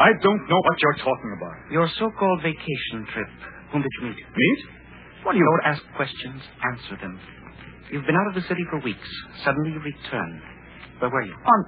I 0.00 0.10
don't 0.20 0.42
know 0.50 0.60
what 0.66 0.76
you're 0.82 1.00
talking 1.06 1.32
about. 1.38 1.70
Your 1.70 1.88
so-called 1.98 2.42
vacation 2.42 3.06
trip. 3.14 3.30
Whom 3.72 3.82
did 3.82 3.90
you 4.00 4.08
meet? 4.08 4.18
Meet? 4.18 4.60
What 5.22 5.32
do 5.32 5.38
you. 5.38 5.46
Don't 5.46 5.72
ask 5.72 5.82
questions. 5.96 6.42
Answer 6.66 6.98
them. 7.00 7.20
You've 7.92 8.06
been 8.06 8.16
out 8.16 8.28
of 8.28 8.34
the 8.34 8.46
city 8.48 8.64
for 8.70 8.80
weeks. 8.80 9.08
Suddenly 9.44 9.70
you 9.70 9.80
return. 9.80 10.42
Where 10.98 11.10
were 11.10 11.22
you? 11.22 11.34
On. 11.34 11.60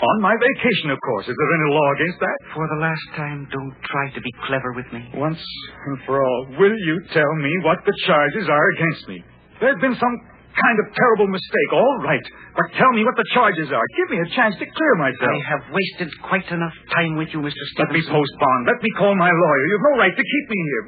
On 0.00 0.16
my 0.22 0.32
vacation, 0.32 0.90
of 0.90 0.98
course. 1.04 1.28
Is 1.28 1.36
there 1.36 1.52
any 1.60 1.74
law 1.76 1.88
against 1.92 2.18
that? 2.20 2.38
For 2.54 2.66
the 2.66 2.80
last 2.80 3.06
time, 3.16 3.46
don't 3.52 3.74
try 3.84 4.10
to 4.10 4.20
be 4.20 4.32
clever 4.48 4.72
with 4.72 4.88
me. 4.92 5.04
Once 5.14 5.38
and 5.86 5.98
for 6.06 6.24
all, 6.24 6.46
will 6.58 6.72
you 6.72 6.96
tell 7.12 7.32
me 7.36 7.52
what 7.62 7.78
the 7.84 7.92
charges 8.06 8.48
are 8.48 8.68
against 8.76 9.08
me? 9.08 9.22
There's 9.60 9.80
been 9.80 9.94
some 10.00 10.16
kind 10.60 10.78
of 10.84 10.86
terrible 10.94 11.28
mistake, 11.32 11.70
all 11.72 11.96
right. 12.04 12.22
But 12.56 12.66
tell 12.76 12.92
me 12.92 13.04
what 13.04 13.16
the 13.16 13.24
charges 13.32 13.72
are. 13.72 13.84
Give 13.96 14.08
me 14.12 14.18
a 14.20 14.28
chance 14.36 14.54
to 14.60 14.66
clear 14.68 14.94
myself. 15.00 15.32
I 15.32 15.40
have 15.48 15.62
wasted 15.72 16.08
quite 16.22 16.44
enough 16.52 16.76
time 16.92 17.16
with 17.16 17.28
you, 17.32 17.40
Mr. 17.40 17.56
Stevenson. 17.72 17.88
Let 17.88 17.92
me 17.96 18.00
Stevenson. 18.04 18.14
postpone. 18.20 18.62
Let 18.68 18.80
me 18.84 18.90
call 19.00 19.14
my 19.16 19.32
lawyer. 19.32 19.64
You've 19.72 19.86
no 19.88 19.94
right 19.98 20.14
to 20.16 20.24
keep 20.24 20.46
me 20.52 20.60
here. 20.70 20.84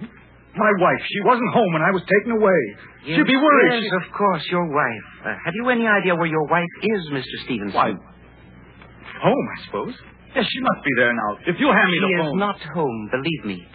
My 0.53 0.73
wife, 0.85 1.01
she 1.09 1.21
wasn't 1.25 1.49
home 1.57 1.73
when 1.73 1.81
I 1.81 1.91
was 1.97 2.05
taken 2.05 2.37
away. 2.37 2.61
Yes, 3.09 3.17
She'd 3.17 3.27
be 3.27 3.41
worried. 3.41 3.73
Yes, 3.73 3.89
She- 3.89 3.97
of 4.05 4.13
course, 4.13 4.45
your 4.53 4.69
wife. 4.69 5.07
Uh, 5.25 5.35
have 5.49 5.55
you 5.57 5.65
any 5.73 5.89
idea 5.89 6.15
where 6.15 6.29
your 6.29 6.45
wife 6.47 6.69
is, 6.83 7.01
Mr. 7.11 7.37
Stevenson? 7.49 7.73
Why? 7.73 7.91
Home, 9.25 9.47
I 9.57 9.65
suppose. 9.65 9.95
Yes, 10.37 10.45
she 10.49 10.61
must 10.61 10.85
be 10.85 10.93
there 10.97 11.13
now. 11.13 11.39
If 11.47 11.57
you'll 11.59 11.73
hand 11.73 11.89
me 11.89 11.99
She 11.99 12.15
the 12.17 12.23
is 12.29 12.33
not 12.37 12.61
home, 12.77 13.09
believe 13.11 13.45
me. 13.47 13.67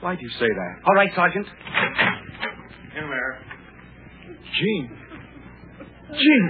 Why 0.00 0.14
do 0.16 0.22
you 0.22 0.30
say 0.40 0.48
that? 0.48 0.72
All 0.88 0.94
right, 0.94 1.12
Sergeant. 1.14 1.46
In 2.96 3.04
there. 3.08 3.38
Jean. 4.44 4.84
Jean. 6.10 6.44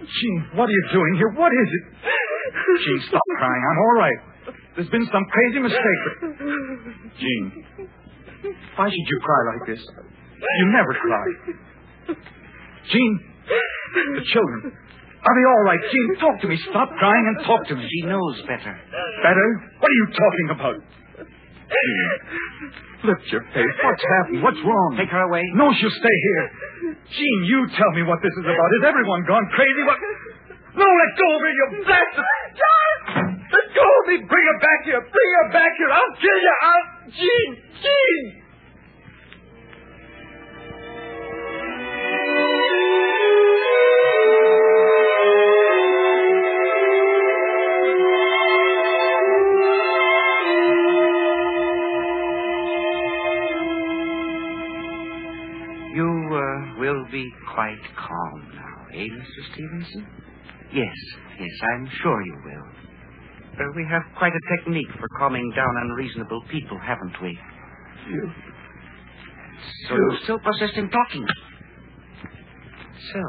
Jean, 0.00 0.38
what 0.54 0.68
are 0.68 0.72
you 0.72 0.86
doing 0.92 1.14
here? 1.16 1.30
What 1.38 1.52
is 1.52 1.68
it? 1.70 1.84
Jean, 2.84 3.00
stop 3.08 3.22
crying. 3.38 3.62
I'm 3.70 3.78
all 3.78 3.96
right. 3.98 4.18
There's 4.76 4.88
been 4.90 5.06
some 5.12 5.24
crazy 5.30 5.60
mistake. 5.60 6.02
Jean, 7.18 7.44
why 8.76 8.86
should 8.88 9.06
you 9.06 9.18
cry 9.22 9.40
like 9.54 9.66
this? 9.68 9.82
You 10.40 10.66
never 10.72 10.94
cry. 10.94 11.26
Jean, 12.90 13.12
The 14.16 14.24
children. 14.32 14.72
Are 15.20 15.34
they 15.36 15.46
all 15.52 15.64
right? 15.68 15.80
Jean, 15.84 16.16
talk 16.18 16.40
to 16.40 16.48
me. 16.48 16.56
Stop 16.70 16.88
crying 16.96 17.24
and 17.28 17.44
talk 17.46 17.66
to 17.68 17.74
me. 17.76 17.84
She 17.84 18.06
knows 18.08 18.40
better. 18.48 18.72
Better? 19.22 19.48
What 19.78 19.88
are 19.90 19.98
you 20.00 20.08
talking 20.16 20.48
about? 20.56 20.76
Jean, 21.70 22.10
lift 23.14 23.24
your 23.30 23.44
face. 23.54 23.74
What's 23.86 24.02
happened? 24.02 24.42
What's 24.42 24.62
wrong? 24.66 24.90
Take 24.98 25.10
her 25.14 25.22
away. 25.30 25.42
No, 25.54 25.70
she'll 25.78 25.94
stay 25.94 26.16
here. 26.26 26.44
Jean, 27.06 27.38
you 27.46 27.66
tell 27.78 27.92
me 27.94 28.02
what 28.02 28.18
this 28.22 28.34
is 28.34 28.46
about. 28.46 28.68
Is 28.82 28.84
everyone 28.90 29.22
gone 29.24 29.46
crazy? 29.54 29.82
What? 29.86 29.98
No, 30.74 30.86
let 30.86 31.10
go 31.18 31.26
of 31.34 31.40
her, 31.42 31.50
you 31.50 31.66
bastard! 31.82 32.46
John! 32.54 33.42
Let 33.42 33.66
go 33.74 33.82
of 33.82 34.04
me! 34.06 34.16
Bring 34.22 34.46
her 34.46 34.58
back 34.62 34.80
here! 34.86 35.00
Bring 35.02 35.30
her 35.42 35.48
back 35.50 35.72
here! 35.78 35.90
I'll 35.90 36.14
kill 36.14 36.38
you! 36.38 36.54
I'll... 36.62 36.86
Jean! 37.10 37.48
Jean! 37.82 38.39
Quite 57.60 57.76
calm 57.94 58.40
now, 58.56 58.86
eh, 58.94 59.04
Mr. 59.04 59.40
Stevenson? 59.52 60.06
Yes, 60.72 60.96
yes, 61.38 61.50
I'm 61.74 61.90
sure 62.02 62.22
you 62.24 62.36
will. 62.42 62.68
Uh, 63.52 63.68
we 63.76 63.84
have 63.90 64.02
quite 64.16 64.32
a 64.32 64.56
technique 64.56 64.88
for 64.98 65.06
calming 65.18 65.52
down 65.54 65.68
unreasonable 65.82 66.42
people, 66.50 66.78
haven't 66.78 67.20
we? 67.22 67.38
You... 68.08 68.32
So 69.88 69.94
you 69.94 70.16
still 70.24 70.38
persist 70.38 70.74
in 70.78 70.88
talking. 70.88 71.26
So, 73.12 73.20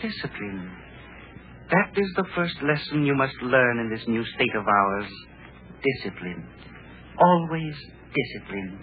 discipline. 0.00 0.70
That 1.70 1.90
is 1.96 2.12
the 2.14 2.26
first 2.36 2.54
lesson 2.62 3.04
you 3.04 3.16
must 3.16 3.34
learn 3.42 3.80
in 3.80 3.90
this 3.90 4.06
new 4.06 4.24
state 4.24 4.54
of 4.54 4.68
ours. 4.68 5.10
Discipline. 5.82 6.46
Always 7.18 7.74
discipline. 8.14 8.78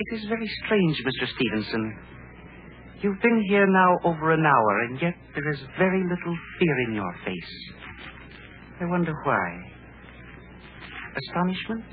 It 0.00 0.14
is 0.14 0.28
very 0.28 0.48
strange, 0.64 0.96
Mr. 1.02 1.26
Stevenson. 1.34 1.98
You've 3.02 3.20
been 3.20 3.44
here 3.48 3.66
now 3.66 3.98
over 4.04 4.32
an 4.32 4.46
hour, 4.46 4.80
and 4.84 5.02
yet 5.02 5.14
there 5.34 5.50
is 5.50 5.58
very 5.76 6.02
little 6.02 6.36
fear 6.58 6.80
in 6.86 6.94
your 6.94 7.14
face. 7.24 7.52
I 8.80 8.84
wonder 8.84 9.12
why. 9.24 9.72
Astonishment? 11.26 11.84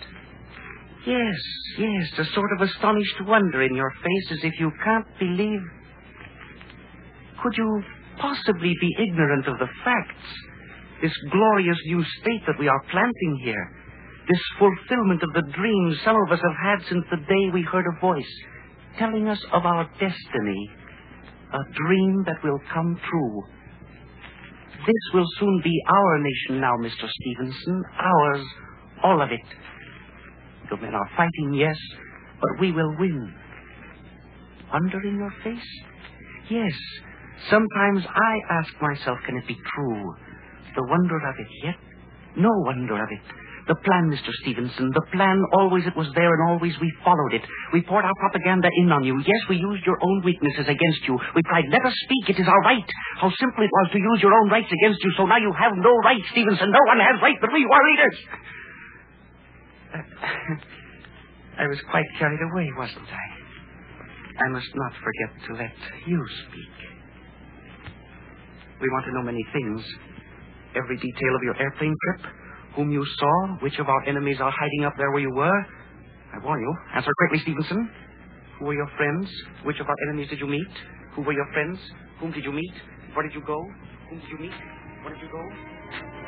Yes, 1.08 1.36
yes, 1.80 2.20
a 2.20 2.26
sort 2.34 2.50
of 2.58 2.68
astonished 2.68 3.22
wonder 3.22 3.64
in 3.64 3.76
your 3.76 3.92
face 3.92 4.32
as 4.34 4.40
if 4.44 4.60
you 4.60 4.72
can't 4.84 5.08
believe. 5.18 5.62
Could 7.42 7.54
you 7.58 7.84
possibly 8.20 8.74
be 8.82 8.96
ignorant 9.00 9.48
of 9.48 9.58
the 9.58 9.68
facts? 9.84 10.30
This 11.02 11.14
glorious 11.32 11.78
new 11.88 12.04
state 12.22 12.42
that 12.46 12.60
we 12.60 12.68
are 12.68 12.82
planting 12.92 13.42
here. 13.44 13.85
This 14.28 14.42
fulfillment 14.58 15.22
of 15.22 15.34
the 15.34 15.52
dreams 15.52 15.98
some 16.04 16.16
of 16.26 16.32
us 16.32 16.40
have 16.42 16.80
had 16.80 16.88
since 16.90 17.06
the 17.12 17.18
day 17.18 17.50
we 17.54 17.62
heard 17.62 17.86
a 17.86 18.00
voice 18.02 18.34
telling 18.98 19.28
us 19.28 19.40
of 19.54 19.66
our 19.66 19.86
destiny. 20.00 20.70
A 21.54 21.74
dream 21.74 22.24
that 22.26 22.44
will 22.44 22.60
come 22.74 23.00
true. 23.10 23.44
This 24.86 25.04
will 25.14 25.26
soon 25.40 25.62
be 25.64 25.82
our 25.88 26.20
nation 26.20 26.60
now, 26.60 26.74
Mr. 26.78 27.08
Stevenson. 27.08 27.84
Ours. 28.00 28.46
All 29.04 29.22
of 29.22 29.32
it. 29.32 29.46
The 30.70 30.78
men 30.78 30.96
are 30.96 31.10
fighting, 31.16 31.54
yes, 31.54 31.78
but 32.42 32.60
we 32.60 32.72
will 32.72 32.96
win. 33.00 33.34
Wonder 34.74 35.02
in 35.08 35.18
your 35.18 35.34
face? 35.44 35.70
Yes. 36.50 36.74
Sometimes 37.50 38.06
I 38.08 38.40
ask 38.60 38.74
myself, 38.82 39.20
can 39.26 39.38
it 39.38 39.48
be 39.48 39.58
true? 39.76 40.16
The 40.76 40.84
wonder 40.90 41.18
of 41.18 41.36
it, 41.40 41.48
yet 41.64 41.76
no 42.38 42.50
wonder 42.66 43.02
of 43.02 43.10
it. 43.12 43.45
The 43.66 43.74
plan, 43.82 44.14
Mr. 44.14 44.30
Stevenson, 44.46 44.94
the 44.94 45.02
plan, 45.10 45.42
always 45.58 45.90
it 45.90 45.98
was 45.98 46.06
there 46.14 46.30
and 46.30 46.54
always 46.54 46.78
we 46.78 46.86
followed 47.02 47.34
it. 47.34 47.42
We 47.74 47.82
poured 47.82 48.06
our 48.06 48.14
propaganda 48.22 48.70
in 48.70 48.92
on 48.94 49.04
you. 49.04 49.18
Yes, 49.26 49.42
we 49.50 49.58
used 49.58 49.82
your 49.90 49.98
own 49.98 50.22
weaknesses 50.22 50.70
against 50.70 51.02
you. 51.10 51.18
We 51.34 51.42
cried, 51.42 51.66
let 51.74 51.82
us 51.82 51.94
speak, 52.06 52.38
it 52.38 52.40
is 52.42 52.48
our 52.48 52.62
right. 52.62 52.86
How 53.18 53.34
simple 53.34 53.66
it 53.66 53.74
was 53.74 53.90
to 53.94 53.98
use 53.98 54.20
your 54.22 54.38
own 54.38 54.54
rights 54.54 54.70
against 54.70 55.02
you, 55.02 55.12
so 55.18 55.26
now 55.26 55.42
you 55.42 55.50
have 55.58 55.74
no 55.82 55.90
right, 56.06 56.22
Stevenson. 56.30 56.70
No 56.70 56.84
one 56.86 57.02
has 57.02 57.18
right 57.22 57.38
but 57.42 57.50
we 57.50 57.66
who 57.66 57.72
are 57.74 57.86
leaders. 57.90 58.18
I 61.58 61.66
was 61.66 61.82
quite 61.90 62.06
carried 62.20 62.42
away, 62.54 62.70
wasn't 62.78 63.10
I? 63.10 63.26
I 64.46 64.50
must 64.52 64.70
not 64.76 64.94
forget 65.00 65.32
to 65.48 65.54
let 65.56 65.74
you 66.06 66.22
speak. 66.50 66.76
We 68.82 68.90
want 68.92 69.06
to 69.06 69.14
know 69.14 69.24
many 69.24 69.42
things. 69.54 69.82
Every 70.76 70.98
detail 70.98 71.34
of 71.40 71.44
your 71.44 71.56
airplane 71.56 71.96
trip, 72.04 72.28
whom 72.76 72.92
you 72.92 73.06
saw, 73.18 73.48
which 73.62 73.80
of 73.80 73.88
our 73.88 74.04
enemies 74.06 74.38
are 74.42 74.52
hiding 74.52 74.86
up 74.86 74.94
there 74.98 75.12
where 75.12 75.22
you 75.22 75.34
were. 75.34 75.66
I 76.34 76.40
warn 76.44 76.62
you. 76.62 76.74
Answer 76.96 77.12
quickly, 77.18 77.40
Stevenson. 77.40 77.90
Who 78.60 78.66
were 78.66 78.74
your 78.74 78.90
friends? 78.98 79.30
Which 79.64 79.80
of 79.80 79.88
our 79.88 79.96
enemies 80.10 80.30
did 80.30 80.40
you 80.40 80.48
meet? 80.48 80.68
Who 81.16 81.22
were 81.22 81.34
your 81.34 81.48
friends? 81.54 81.80
Whom 82.20 82.32
did 82.32 82.44
you 82.44 82.52
meet? 82.52 82.74
Where 83.14 83.26
did 83.26 83.34
you 83.36 83.42
go? 83.46 83.58
Whom 84.10 84.20
did 84.20 84.30
you 84.30 84.38
meet? 84.40 84.54
Where 85.04 85.14
did 85.14 85.22
you 85.22 85.30
go? 85.32 86.25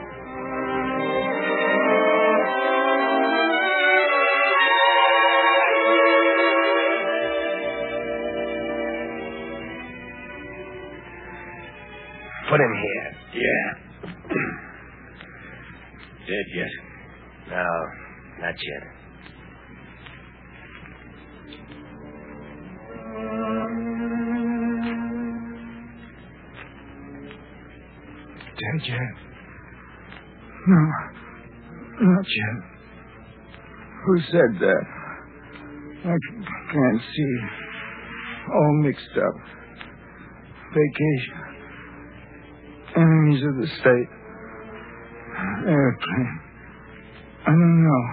Who 34.07 34.15
said 34.31 34.55
that? 34.61 34.83
I 36.05 36.17
can't 36.71 37.01
see. 37.13 37.35
All 38.53 38.73
mixed 38.81 39.17
up. 39.17 39.35
Vacation. 40.69 41.39
Enemies 42.95 43.43
of 43.43 43.55
the 43.57 43.67
state. 43.81 44.09
Airplane. 45.67 46.39
I 47.47 47.51
don't 47.51 47.83
know. 47.83 48.03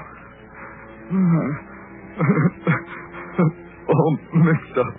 All 3.89 4.19
mixed 4.35 4.79
up. 4.79 4.95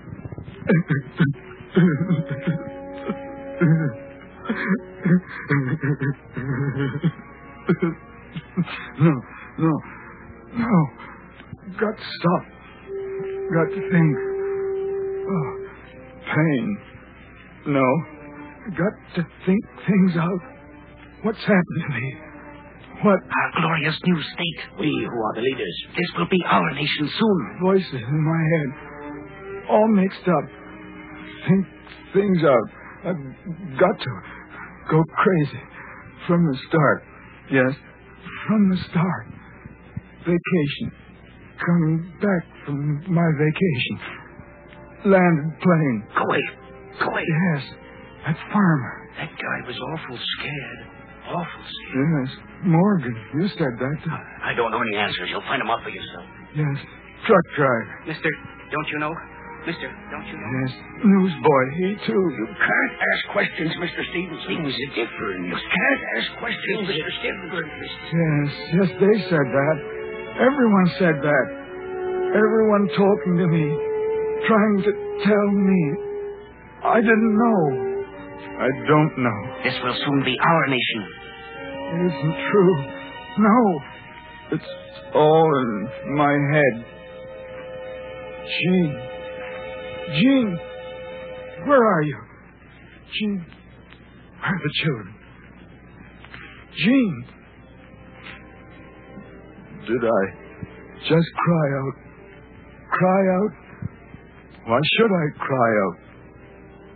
No, 8.97 9.12
no, 9.60 9.81
no. 10.58 10.76
Got 11.80 11.98
to 11.98 12.08
stop. 12.20 12.44
Got 13.54 13.68
to 13.76 13.82
think. 13.91 14.18
Oh, 15.28 15.50
pain. 16.34 16.78
No. 17.68 17.88
Got 18.78 18.94
to 19.15 19.28
think 19.46 19.62
things 19.88 20.18
out. 20.18 20.41
What's 21.24 21.39
happened 21.39 21.82
to 21.88 21.94
me? 21.94 22.15
What 23.04 23.20
Our 23.20 23.62
glorious 23.62 24.00
new 24.06 24.22
state. 24.22 24.80
We 24.80 24.88
who 24.88 25.18
are 25.22 25.36
the 25.36 25.41
leaders. 25.41 25.86
This 25.96 26.18
will 26.18 26.30
be 26.30 26.41
our 26.48 26.74
nation 26.74 27.10
soon. 27.20 27.60
voices 27.62 27.94
in 27.94 28.22
my 28.24 28.41
head? 28.54 29.70
All 29.70 29.88
mixed 29.88 30.28
up. 30.28 30.46
Think 31.48 31.65
things 32.13 32.44
out. 32.44 32.70
I've 33.06 33.80
got 33.80 34.00
to 34.00 34.12
go 34.89 35.04
crazy. 35.18 35.62
From 36.28 36.46
the 36.48 36.58
start. 36.70 37.04
Yes, 37.52 37.76
from 38.48 38.70
the 38.70 38.78
start. 38.89 39.35
Vacation. 40.26 40.92
Coming 41.62 42.12
back 42.20 42.44
from 42.66 43.00
my 43.08 43.28
vacation. 43.38 43.96
Landed 45.06 45.54
plane. 45.62 45.98
Go 46.18 46.24
away. 46.26 46.44
Go 47.00 47.06
away. 47.14 47.24
Yes, 47.24 47.64
that 48.26 48.38
farmer. 48.52 48.94
That 49.22 49.32
guy 49.38 49.58
was 49.68 49.78
awful 49.78 50.18
scared. 50.18 50.82
Awful 51.30 51.64
scared. 51.64 52.28
Yes, 52.28 52.32
Morgan. 52.66 53.16
You 53.38 53.48
said 53.56 53.74
that. 53.80 53.98
I 54.44 54.54
don't 54.58 54.72
know 54.72 54.82
any 54.82 54.98
answers. 54.98 55.30
You'll 55.30 55.46
find 55.48 55.62
them 55.62 55.70
out 55.70 55.84
for 55.84 55.90
yourself. 55.90 56.26
Yes, 56.58 56.78
truck 57.28 57.46
driver. 57.56 57.96
Mister, 58.08 58.30
don't 58.74 58.90
you 58.92 59.00
know? 59.00 59.14
Mister, 59.66 59.88
don't 60.12 60.28
you 60.28 60.38
know? 60.38 60.50
Yes, 60.62 60.74
newsboy. 61.06 61.64
He 61.78 61.88
too. 62.06 62.22
You 62.22 62.48
can't 62.60 62.94
ask 63.14 63.22
questions, 63.32 63.72
Mr. 63.82 64.02
Stevens. 64.12 64.42
Things 64.46 64.74
are 64.74 64.92
different. 64.94 65.48
You 65.48 65.58
can't 65.58 66.02
ask 66.18 66.28
questions, 66.42 66.82
Mr. 66.90 67.12
Stevens. 67.22 67.54
Yes, 68.12 68.50
yes, 68.74 68.90
they 69.00 69.16
said 69.30 69.48
that. 69.48 69.78
Everyone 70.36 70.88
said 71.00 71.15
that. 71.24 71.48
Everyone 72.36 72.88
talking 72.91 73.38
to 73.39 73.48
me, 73.48 73.65
trying 74.48 74.78
to 74.84 74.91
tell 75.24 75.48
me. 75.52 75.82
I 76.84 77.00
didn't 77.00 77.38
know. 77.39 77.95
I 78.60 78.69
don't 78.88 79.17
know. 79.17 79.39
This 79.63 79.74
will 79.84 79.95
soon 80.06 80.24
be 80.26 80.36
our 80.41 80.67
nation. 80.67 81.02
It 81.91 82.00
isn't 82.12 82.36
true. 82.52 82.76
No. 83.39 83.80
It's 84.52 84.69
all 85.13 85.50
in 85.62 86.15
my 86.15 86.34
head. 86.52 86.86
Jean. 88.60 89.02
Jean. 90.19 90.60
Where 91.65 91.84
are 91.84 92.02
you? 92.02 92.17
Jean. 93.13 93.45
Where 94.39 94.54
are 94.54 94.60
the 94.62 94.71
children? 94.84 95.15
Jean. 96.78 97.26
Did 99.86 100.02
I 100.02 100.24
just 101.06 101.30
cry 101.38 101.67
out? 101.78 101.95
Cry 102.89 103.21
out? 103.38 103.54
Why 104.65 104.80
should 104.98 105.12
I 105.13 105.26
cry 105.38 105.71
out? 105.86 105.98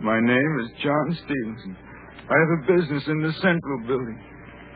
My 0.02 0.18
name 0.18 0.52
is 0.64 0.82
John 0.82 1.06
Stevenson. 1.22 1.76
I 2.26 2.34
have 2.34 2.50
a 2.58 2.66
business 2.66 3.04
in 3.06 3.22
the 3.22 3.32
Central 3.38 3.78
Building. 3.86 4.18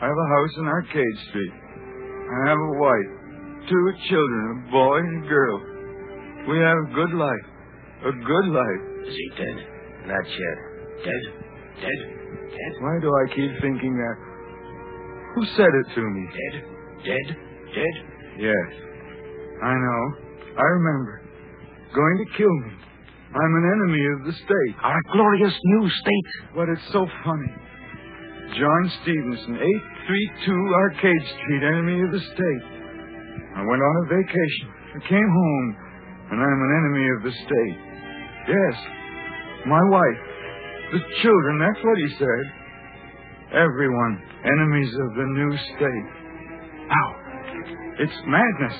I 0.00 0.07
have 0.07 0.14
a 0.14 0.29
house 0.31 0.55
in 0.59 0.66
Arcade 0.66 1.18
Street. 1.31 1.55
I 1.55 2.48
have 2.50 2.59
a 2.59 2.72
wife, 2.79 3.11
two 3.66 3.85
children, 4.07 4.42
a 4.62 4.70
boy 4.70 4.98
and 4.98 5.24
a 5.24 5.29
girl. 5.29 5.59
We 6.46 6.59
have 6.59 6.79
a 6.87 6.94
good 6.94 7.14
life. 7.18 7.46
A 8.07 8.12
good 8.12 8.46
life. 8.55 8.83
Is 9.09 9.14
he 9.14 9.29
dead? 9.42 9.59
Not 10.07 10.27
yet. 10.29 10.59
Dead? 11.03 11.22
Dead? 11.83 12.00
Dead? 12.46 12.72
Why 12.79 12.94
do 13.00 13.11
I 13.11 13.35
keep 13.35 13.50
thinking 13.61 13.96
that? 13.98 14.16
Who 15.35 15.46
said 15.57 15.66
it 15.66 15.94
to 15.94 16.00
me? 16.00 16.29
Dead? 16.31 16.55
Dead? 17.07 17.54
Dead? 17.74 17.94
Yes. 18.38 18.68
I 19.62 19.74
know. 19.74 20.02
I 20.58 20.66
remember. 20.78 21.22
Going 21.94 22.18
to 22.24 22.37
kill 22.37 22.54
me. 22.66 22.72
I'm 23.34 23.54
an 23.58 23.66
enemy 23.66 24.04
of 24.14 24.26
the 24.26 24.34
state. 24.46 24.74
Our 24.82 25.02
glorious 25.12 25.54
new 25.64 25.90
state. 25.90 26.54
But 26.54 26.68
it's 26.68 26.87
so 26.92 27.06
funny. 27.24 27.50
John 28.54 28.82
Stevenson, 29.02 29.58
832 29.58 30.74
Arcade 30.74 31.24
Street, 31.34 31.62
enemy 31.66 32.02
of 32.02 32.12
the 32.12 32.22
state. 32.22 32.64
I 33.56 33.62
went 33.66 33.82
on 33.82 33.94
a 34.06 34.06
vacation. 34.14 34.68
I 34.94 35.00
came 35.08 35.26
home, 35.26 35.66
and 36.30 36.38
I'm 36.38 36.60
an 36.62 36.72
enemy 36.78 37.06
of 37.18 37.20
the 37.26 37.34
state. 37.34 37.78
Yes. 38.46 38.76
My 39.66 39.82
wife. 39.90 40.20
The 40.92 41.02
children, 41.22 41.58
that's 41.58 41.82
what 41.82 41.98
he 41.98 42.08
said. 42.18 42.44
Everyone, 43.58 44.22
enemies 44.44 44.92
of 44.94 45.08
the 45.16 45.26
new 45.34 45.50
state. 45.74 46.06
Ow. 46.90 47.23
It's 47.98 48.18
madness. 48.26 48.76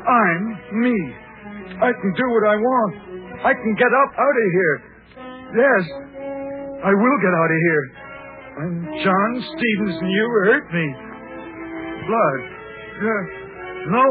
I'm 0.00 0.42
me. 0.80 0.96
I 1.76 1.92
can 1.92 2.10
do 2.16 2.26
what 2.32 2.44
I 2.48 2.56
want. 2.56 2.92
I 3.44 3.52
can 3.52 3.72
get 3.76 3.92
up 3.92 4.10
out 4.16 4.36
of 4.36 4.48
here. 4.52 4.76
Yes, 5.50 5.82
I 6.84 6.92
will 6.92 7.18
get 7.20 7.34
out 7.36 7.50
of 7.52 7.60
here. 7.60 7.84
And 8.60 8.72
John 9.04 9.30
Stevenson, 9.44 10.08
you 10.08 10.24
hurt 10.44 10.66
me. 10.72 10.86
Blood. 12.08 12.40
Yeah. 13.00 13.22
No, 13.92 14.06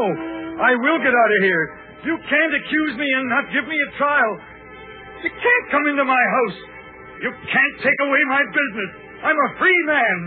I 0.62 0.74
will 0.78 0.98
get 0.98 1.14
out 1.14 1.30
of 1.30 1.40
here. 1.42 1.64
You 2.06 2.16
can't 2.16 2.54
accuse 2.54 2.94
me 2.98 3.06
and 3.06 3.28
not 3.28 3.44
give 3.52 3.66
me 3.66 3.76
a 3.76 3.90
trial. 3.98 4.32
You 5.22 5.30
can't 5.30 5.66
come 5.70 5.84
into 5.90 6.04
my 6.04 6.24
house. 6.38 6.58
You 7.22 7.30
can't 7.30 7.76
take 7.84 8.00
away 8.08 8.22
my 8.30 8.42
business. 8.48 8.90
I'm 9.22 9.36
a 9.36 9.50
free 9.58 9.80
man. 9.86 10.18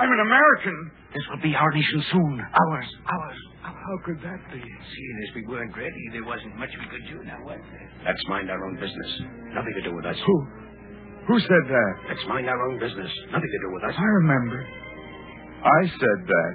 I'm 0.00 0.10
an 0.10 0.20
American. 0.26 0.95
This 1.16 1.24
will 1.32 1.40
be 1.40 1.56
our 1.56 1.72
nation 1.72 2.04
soon. 2.12 2.36
Ours. 2.44 2.88
Ours. 3.08 3.38
How 3.64 3.96
could 4.04 4.20
that 4.20 4.36
be? 4.52 4.60
Seeing 4.60 5.16
as 5.24 5.30
we 5.32 5.46
weren't 5.48 5.72
ready, 5.72 6.04
there 6.12 6.28
wasn't 6.28 6.52
much 6.60 6.68
we 6.76 6.84
could 6.92 7.08
do 7.08 7.24
now, 7.24 7.40
was 7.40 7.56
there? 7.72 7.88
Let's 8.04 8.20
mind 8.28 8.50
our 8.52 8.60
own 8.68 8.76
business. 8.76 9.10
Nothing 9.56 9.72
to 9.80 9.82
do 9.88 9.96
with 9.96 10.04
us. 10.04 10.16
Who? 10.26 10.36
Who 11.32 11.40
said 11.40 11.64
that? 11.72 11.92
Let's 12.12 12.20
mind 12.28 12.52
our 12.52 12.60
own 12.68 12.76
business. 12.76 13.08
Nothing 13.32 13.48
to 13.48 13.60
do 13.64 13.70
with 13.72 13.84
us. 13.88 13.94
I 13.96 14.08
remember. 14.20 14.60
I 15.64 15.80
said 15.88 16.18
that. 16.28 16.52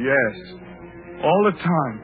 Yes. 0.00 0.34
All 1.20 1.42
the 1.52 1.56
time. 1.60 1.96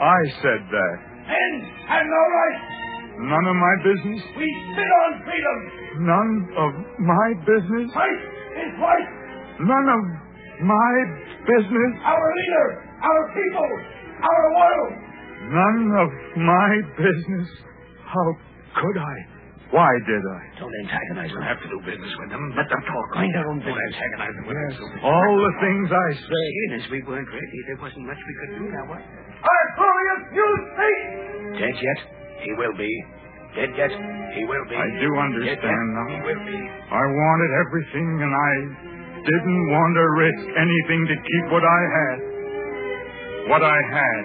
I 0.00 0.20
said 0.40 0.62
that. 0.72 0.96
Men 1.28 1.52
have 1.84 2.06
no 2.08 2.22
right. 2.32 2.58
None 3.28 3.44
of 3.44 3.56
my 3.60 3.74
business. 3.84 4.20
We 4.40 4.48
spit 4.72 4.88
on 5.04 5.10
freedom. 5.20 5.58
None 6.00 6.32
of 6.56 6.70
my 7.04 7.28
business. 7.44 7.92
Right 7.92 8.20
is 8.56 8.72
right. 8.80 9.08
None 9.60 9.88
of 9.92 10.27
my 10.62 10.92
business. 11.46 11.90
Our 12.04 12.26
leader, 12.34 12.66
our 13.02 13.22
people, 13.34 13.70
our 14.22 14.44
world. 14.58 14.92
None 15.48 15.80
of 16.02 16.08
my 16.42 16.70
business. 16.98 17.48
How 18.04 18.26
could 18.80 18.98
I? 18.98 19.16
Why 19.68 19.92
did 20.08 20.24
I? 20.24 20.40
Don't 20.64 20.72
antagonize 20.88 21.28
them. 21.28 21.44
Have 21.44 21.60
to 21.60 21.68
do 21.68 21.78
business 21.84 22.08
with 22.24 22.30
them. 22.32 22.40
Let 22.56 22.64
them 22.72 22.82
talk. 22.88 23.06
Mind 23.20 23.36
our 23.36 23.48
own 23.52 23.60
business. 23.60 23.76
antagonize 23.76 24.34
them 24.40 24.46
with 24.48 24.56
Yes. 24.56 24.80
them. 24.80 25.04
All 25.04 25.34
the 25.44 25.54
things 25.60 25.86
I 25.92 26.08
say. 26.24 26.44
Seeing 26.48 26.72
as 26.80 26.84
we 26.88 26.98
weren't 27.04 27.28
ready, 27.28 27.58
there 27.68 27.76
wasn't 27.76 28.08
much 28.08 28.16
we 28.16 28.34
could 28.40 28.52
do 28.58 28.64
now, 28.72 28.84
was 28.88 29.02
there? 29.04 29.24
Our 29.44 29.64
glorious 29.76 30.22
new 30.32 30.52
state! 30.72 31.04
Dead 31.60 31.76
yet? 31.76 31.98
He 32.48 32.52
will 32.56 32.74
be. 32.80 32.92
Dead 33.60 33.70
yet? 33.76 33.92
He 34.34 34.42
will 34.48 34.64
be. 34.72 34.76
I 34.76 34.88
do 35.04 35.08
understand 35.20 35.84
now. 35.94 36.06
He 36.16 36.20
will 36.32 36.42
be. 36.48 36.58
I 36.88 37.04
wanted 37.04 37.50
everything, 37.68 38.08
and 38.24 38.32
I 38.32 38.52
didn't 39.28 39.64
want 39.68 39.92
to 39.92 40.06
risk 40.16 40.44
anything 40.56 41.00
to 41.04 41.16
keep 41.20 41.44
what 41.52 41.64
I 41.64 41.80
had. 41.92 42.18
What 43.52 43.62
I 43.62 43.78
had. 43.92 44.24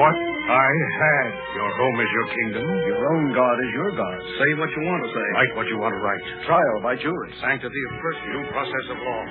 What 0.00 0.16
I 0.16 0.68
had. 1.00 1.28
Your 1.52 1.70
home 1.76 1.98
is 2.00 2.10
your 2.12 2.28
kingdom. 2.32 2.64
Your 2.88 3.00
own 3.12 3.24
God 3.36 3.56
is 3.68 3.70
your 3.76 3.90
God. 3.96 4.16
Say 4.40 4.50
what 4.56 4.70
you 4.72 4.82
want 4.88 5.00
to 5.04 5.10
say. 5.12 5.26
Write 5.36 5.52
what 5.56 5.66
you 5.68 5.78
want 5.78 5.92
to 5.92 6.00
write. 6.00 6.24
Trial 6.48 6.76
by 6.82 6.96
jury. 6.96 7.30
Sanctity 7.40 7.82
of 7.92 8.00
person, 8.00 8.24
due 8.32 8.44
process 8.48 8.86
of 8.92 8.98
law. 9.04 9.22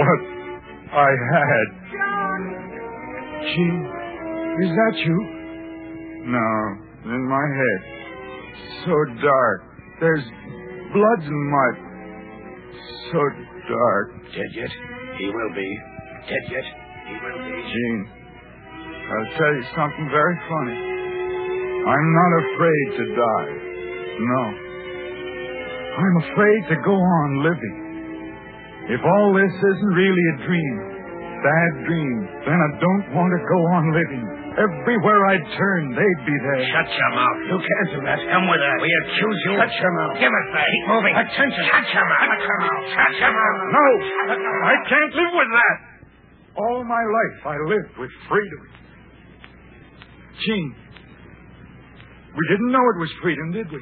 What 0.00 0.20
I 0.96 1.10
had. 1.12 1.68
Jean, 3.52 3.76
is 4.64 4.70
that 4.72 4.94
you? 4.96 5.16
No, 6.24 6.48
in 7.04 7.22
my 7.28 7.46
head. 7.52 7.80
So 8.84 8.94
dark. 9.20 9.58
There's 10.00 10.24
blood 10.92 11.20
and 11.20 11.42
mud. 11.52 11.91
So 13.12 13.20
dark. 13.68 14.06
Dead 14.32 14.52
yet? 14.54 14.72
He 15.18 15.26
will 15.26 15.52
be. 15.54 15.68
Dead 16.28 16.44
yet? 16.50 16.66
He 17.08 17.14
will 17.20 17.38
be. 17.44 17.54
Jean, 17.70 17.98
I'll 19.12 19.32
tell 19.38 19.52
you 19.54 19.64
something 19.76 20.08
very 20.10 20.36
funny. 20.48 20.78
I'm 21.82 22.08
not 22.14 22.32
afraid 22.46 22.86
to 22.96 23.04
die. 23.14 23.52
No. 24.22 24.42
I'm 25.92 26.16
afraid 26.30 26.62
to 26.72 26.76
go 26.84 26.94
on 26.94 27.28
living. 27.42 27.78
If 28.96 29.00
all 29.04 29.34
this 29.34 29.52
isn't 29.52 29.94
really 29.94 30.26
a 30.34 30.36
dream, 30.46 30.76
bad 31.42 31.70
dream, 31.86 32.18
then 32.46 32.58
I 32.58 32.70
don't 32.80 33.06
want 33.14 33.30
to 33.30 33.40
go 33.46 33.60
on 33.78 33.84
living. 33.92 34.41
Everywhere 34.52 35.20
I 35.32 35.36
turn, 35.56 35.82
they'd 35.96 36.22
be 36.28 36.36
there. 36.36 36.60
Shut 36.68 36.88
your 36.92 37.12
mouth. 37.16 37.38
You 37.48 37.56
can't 37.56 37.88
do 37.96 38.00
that. 38.04 38.18
Come 38.20 38.46
with 38.52 38.60
us. 38.60 38.76
We 38.84 38.92
accuse 39.00 39.38
you. 39.48 39.52
Shut 39.56 39.72
your 39.80 39.92
mouth. 39.96 40.14
Give 40.20 40.28
us 40.28 40.48
that. 40.52 40.66
Keep 40.68 40.84
moving. 40.92 41.14
Attention. 41.16 41.62
Shut 41.72 41.86
your 41.88 42.04
mouth. 42.04 42.20
Shut 42.28 42.42
your 42.44 42.60
mouth. 42.60 42.84
Shut 42.92 43.12
your 43.16 43.32
mouth. 43.32 43.60
No, 43.72 43.86
I 44.68 44.74
can't 44.92 45.12
live 45.16 45.32
with 45.32 45.50
that. 45.56 45.76
All 46.60 46.84
my 46.84 47.00
life 47.00 47.38
I 47.48 47.56
lived 47.64 47.96
with 47.96 48.12
freedom. 48.28 48.62
Jean, 50.44 50.74
we 52.36 52.44
didn't 52.52 52.72
know 52.72 52.84
it 52.92 52.98
was 53.00 53.12
freedom, 53.22 53.52
did 53.52 53.72
we? 53.72 53.80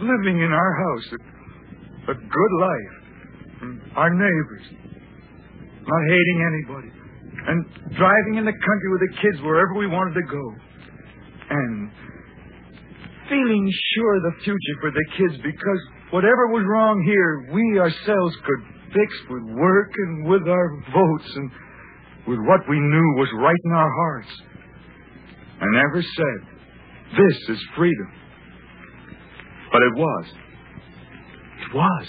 Living 0.00 0.40
in 0.40 0.52
our 0.52 0.72
house, 0.80 1.06
a, 1.12 2.12
a 2.12 2.14
good 2.14 2.52
life, 2.60 2.94
our 3.96 4.10
neighbors, 4.10 4.64
not 5.86 6.02
hating 6.08 6.38
anybody, 6.48 6.90
and 7.46 7.64
driving 7.96 8.36
in 8.40 8.44
the 8.44 8.56
country 8.56 8.88
with 8.92 9.02
the 9.08 9.14
kids 9.20 9.38
wherever 9.44 9.74
we 9.74 9.86
wanted 9.86 10.14
to 10.14 10.26
go, 10.30 10.44
and 11.50 11.90
feeling 13.28 13.64
sure 13.94 14.16
of 14.16 14.22
the 14.22 14.36
future 14.44 14.76
for 14.80 14.90
the 14.90 15.06
kids 15.16 15.36
because 15.42 15.80
whatever 16.10 16.48
was 16.52 16.64
wrong 16.68 17.02
here, 17.04 17.52
we 17.52 17.80
ourselves 17.80 18.34
could 18.44 18.62
fix 18.92 19.10
with 19.30 19.44
work 19.56 19.92
and 19.96 20.26
with 20.26 20.46
our 20.48 20.68
votes 20.92 21.30
and 21.36 21.50
with 22.28 22.38
what 22.46 22.60
we 22.68 22.78
knew 22.78 23.08
was 23.20 23.28
right 23.36 23.62
in 23.64 23.72
our 23.72 23.92
hearts. 23.92 24.32
I 25.60 25.66
never 25.72 26.02
said, 26.02 26.38
this 27.16 27.36
is 27.56 27.60
freedom. 27.76 28.10
But 29.72 29.82
it 29.82 29.94
was. 29.96 30.26
It 31.66 31.74
was. 31.74 32.06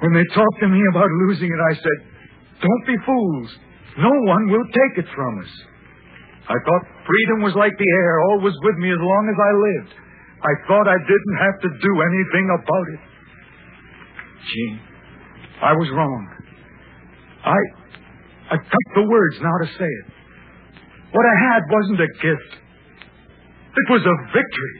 When 0.00 0.12
they 0.14 0.24
talked 0.34 0.58
to 0.60 0.68
me 0.68 0.80
about 0.90 1.08
losing 1.26 1.48
it, 1.48 1.60
I 1.70 1.74
said, 1.74 1.98
don't 2.60 2.86
be 2.86 2.96
fools. 3.06 3.50
No 3.98 4.12
one 4.24 4.48
will 4.48 4.66
take 4.72 5.04
it 5.04 5.08
from 5.14 5.40
us. 5.40 5.52
I 6.48 6.56
thought 6.64 6.82
freedom 7.06 7.42
was 7.44 7.54
like 7.54 7.72
the 7.76 7.90
air, 8.02 8.14
always 8.32 8.54
with 8.62 8.76
me 8.78 8.90
as 8.90 8.98
long 8.98 9.24
as 9.28 9.38
I 9.38 9.52
lived. 9.52 9.92
I 10.42 10.52
thought 10.66 10.86
I 10.88 10.98
didn't 10.98 11.38
have 11.38 11.56
to 11.62 11.70
do 11.70 11.92
anything 12.02 12.46
about 12.50 12.86
it. 12.92 13.02
Jean, 14.42 14.74
I 15.62 15.72
was 15.72 15.88
wrong. 15.94 16.22
I, 17.44 17.58
I've 18.50 18.66
got 18.66 18.86
the 18.94 19.06
words 19.06 19.36
now 19.38 19.56
to 19.62 19.68
say 19.78 19.86
it. 19.86 20.06
What 21.12 21.26
I 21.28 21.36
had 21.52 21.62
wasn't 21.70 22.00
a 22.00 22.10
gift. 22.18 22.50
It 23.72 23.86
was 23.92 24.02
a 24.02 24.16
victory. 24.34 24.76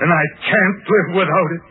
and 0.00 0.10
I 0.10 0.24
can't 0.42 0.80
live 0.82 1.08
without 1.20 1.50
it. 1.58 1.62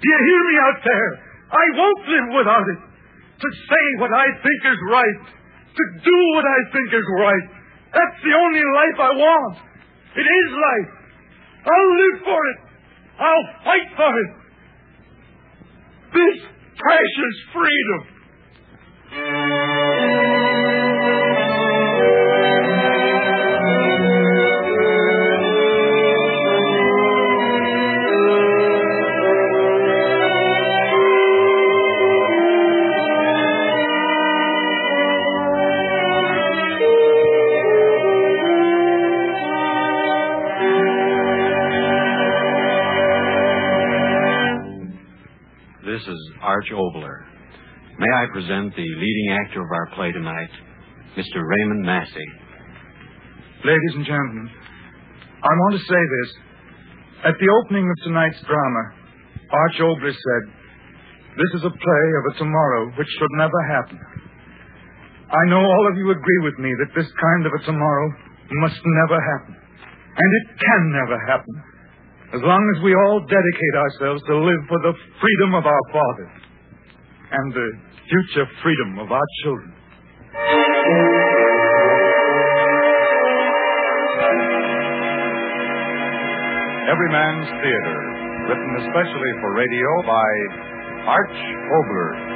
Do 0.00 0.04
you 0.10 0.20
hear 0.26 0.42
me 0.48 0.56
out 0.66 0.78
there? 0.82 1.08
I 1.54 1.64
won't 1.78 2.02
live 2.08 2.28
without 2.40 2.66
it. 2.72 2.80
To 3.34 3.48
say 3.52 3.84
what 4.00 4.10
I 4.10 4.26
think 4.42 4.60
is 4.64 4.78
right, 4.90 5.20
to 5.74 5.84
do 6.02 6.18
what 6.34 6.44
I 6.46 6.58
think 6.70 6.88
is 6.94 7.06
right. 7.18 7.46
That's 7.94 8.18
the 8.22 8.34
only 8.34 8.62
life 8.62 8.98
I 8.98 9.12
want. 9.18 9.56
It 10.16 10.26
is 10.26 10.48
life. 10.54 10.90
I'll 11.66 11.92
live 11.98 12.18
for 12.22 12.40
it. 12.50 12.58
I'll 13.18 13.46
fight 13.64 13.88
for 13.96 14.12
it. 14.18 14.30
This 16.14 16.38
precious 16.78 17.36
freedom. 17.52 18.02
Present 48.34 48.74
the 48.74 48.82
leading 48.82 49.28
actor 49.38 49.62
of 49.62 49.70
our 49.70 49.94
play 49.94 50.10
tonight, 50.10 50.50
Mr. 51.14 51.38
Raymond 51.38 51.86
Massey. 51.86 52.28
Ladies 53.62 53.94
and 53.94 54.02
gentlemen, 54.02 54.50
I 55.38 55.54
want 55.54 55.78
to 55.78 55.86
say 55.86 56.02
this. 56.02 56.30
At 57.30 57.38
the 57.38 57.46
opening 57.46 57.86
of 57.86 57.94
tonight's 58.02 58.42
drama, 58.42 58.82
Arch 59.54 59.78
Oboler 59.78 60.10
said, 60.10 60.42
This 61.38 61.62
is 61.62 61.62
a 61.62 61.78
play 61.78 62.06
of 62.18 62.24
a 62.34 62.38
tomorrow 62.42 62.90
which 62.98 63.06
should 63.06 63.34
never 63.38 63.60
happen. 63.70 64.02
I 65.30 65.42
know 65.46 65.62
all 65.62 65.86
of 65.94 65.96
you 65.96 66.10
agree 66.10 66.40
with 66.42 66.58
me 66.58 66.74
that 66.74 66.90
this 66.90 67.06
kind 67.06 67.46
of 67.46 67.54
a 67.54 67.62
tomorrow 67.62 68.06
must 68.66 68.82
never 68.82 69.18
happen. 69.30 69.54
And 70.10 70.30
it 70.42 70.58
can 70.58 70.82
never 70.90 71.22
happen. 71.22 71.54
As 72.34 72.42
long 72.42 72.66
as 72.74 72.82
we 72.82 72.98
all 72.98 73.22
dedicate 73.30 73.74
ourselves 73.78 74.26
to 74.26 74.42
live 74.42 74.62
for 74.66 74.82
the 74.82 74.94
freedom 75.22 75.54
of 75.54 75.70
our 75.70 75.84
fathers 75.94 76.34
and 77.30 77.54
the 77.54 77.93
future 78.08 78.46
freedom 78.62 78.98
of 78.98 79.10
our 79.12 79.26
children. 79.42 79.72
Every 86.84 87.10
Man's 87.10 87.48
Theater, 87.64 87.96
written 88.48 88.76
especially 88.84 89.32
for 89.40 89.54
radio 89.54 89.88
by 90.06 90.30
Arch 91.08 91.38
Oboler. 91.72 92.34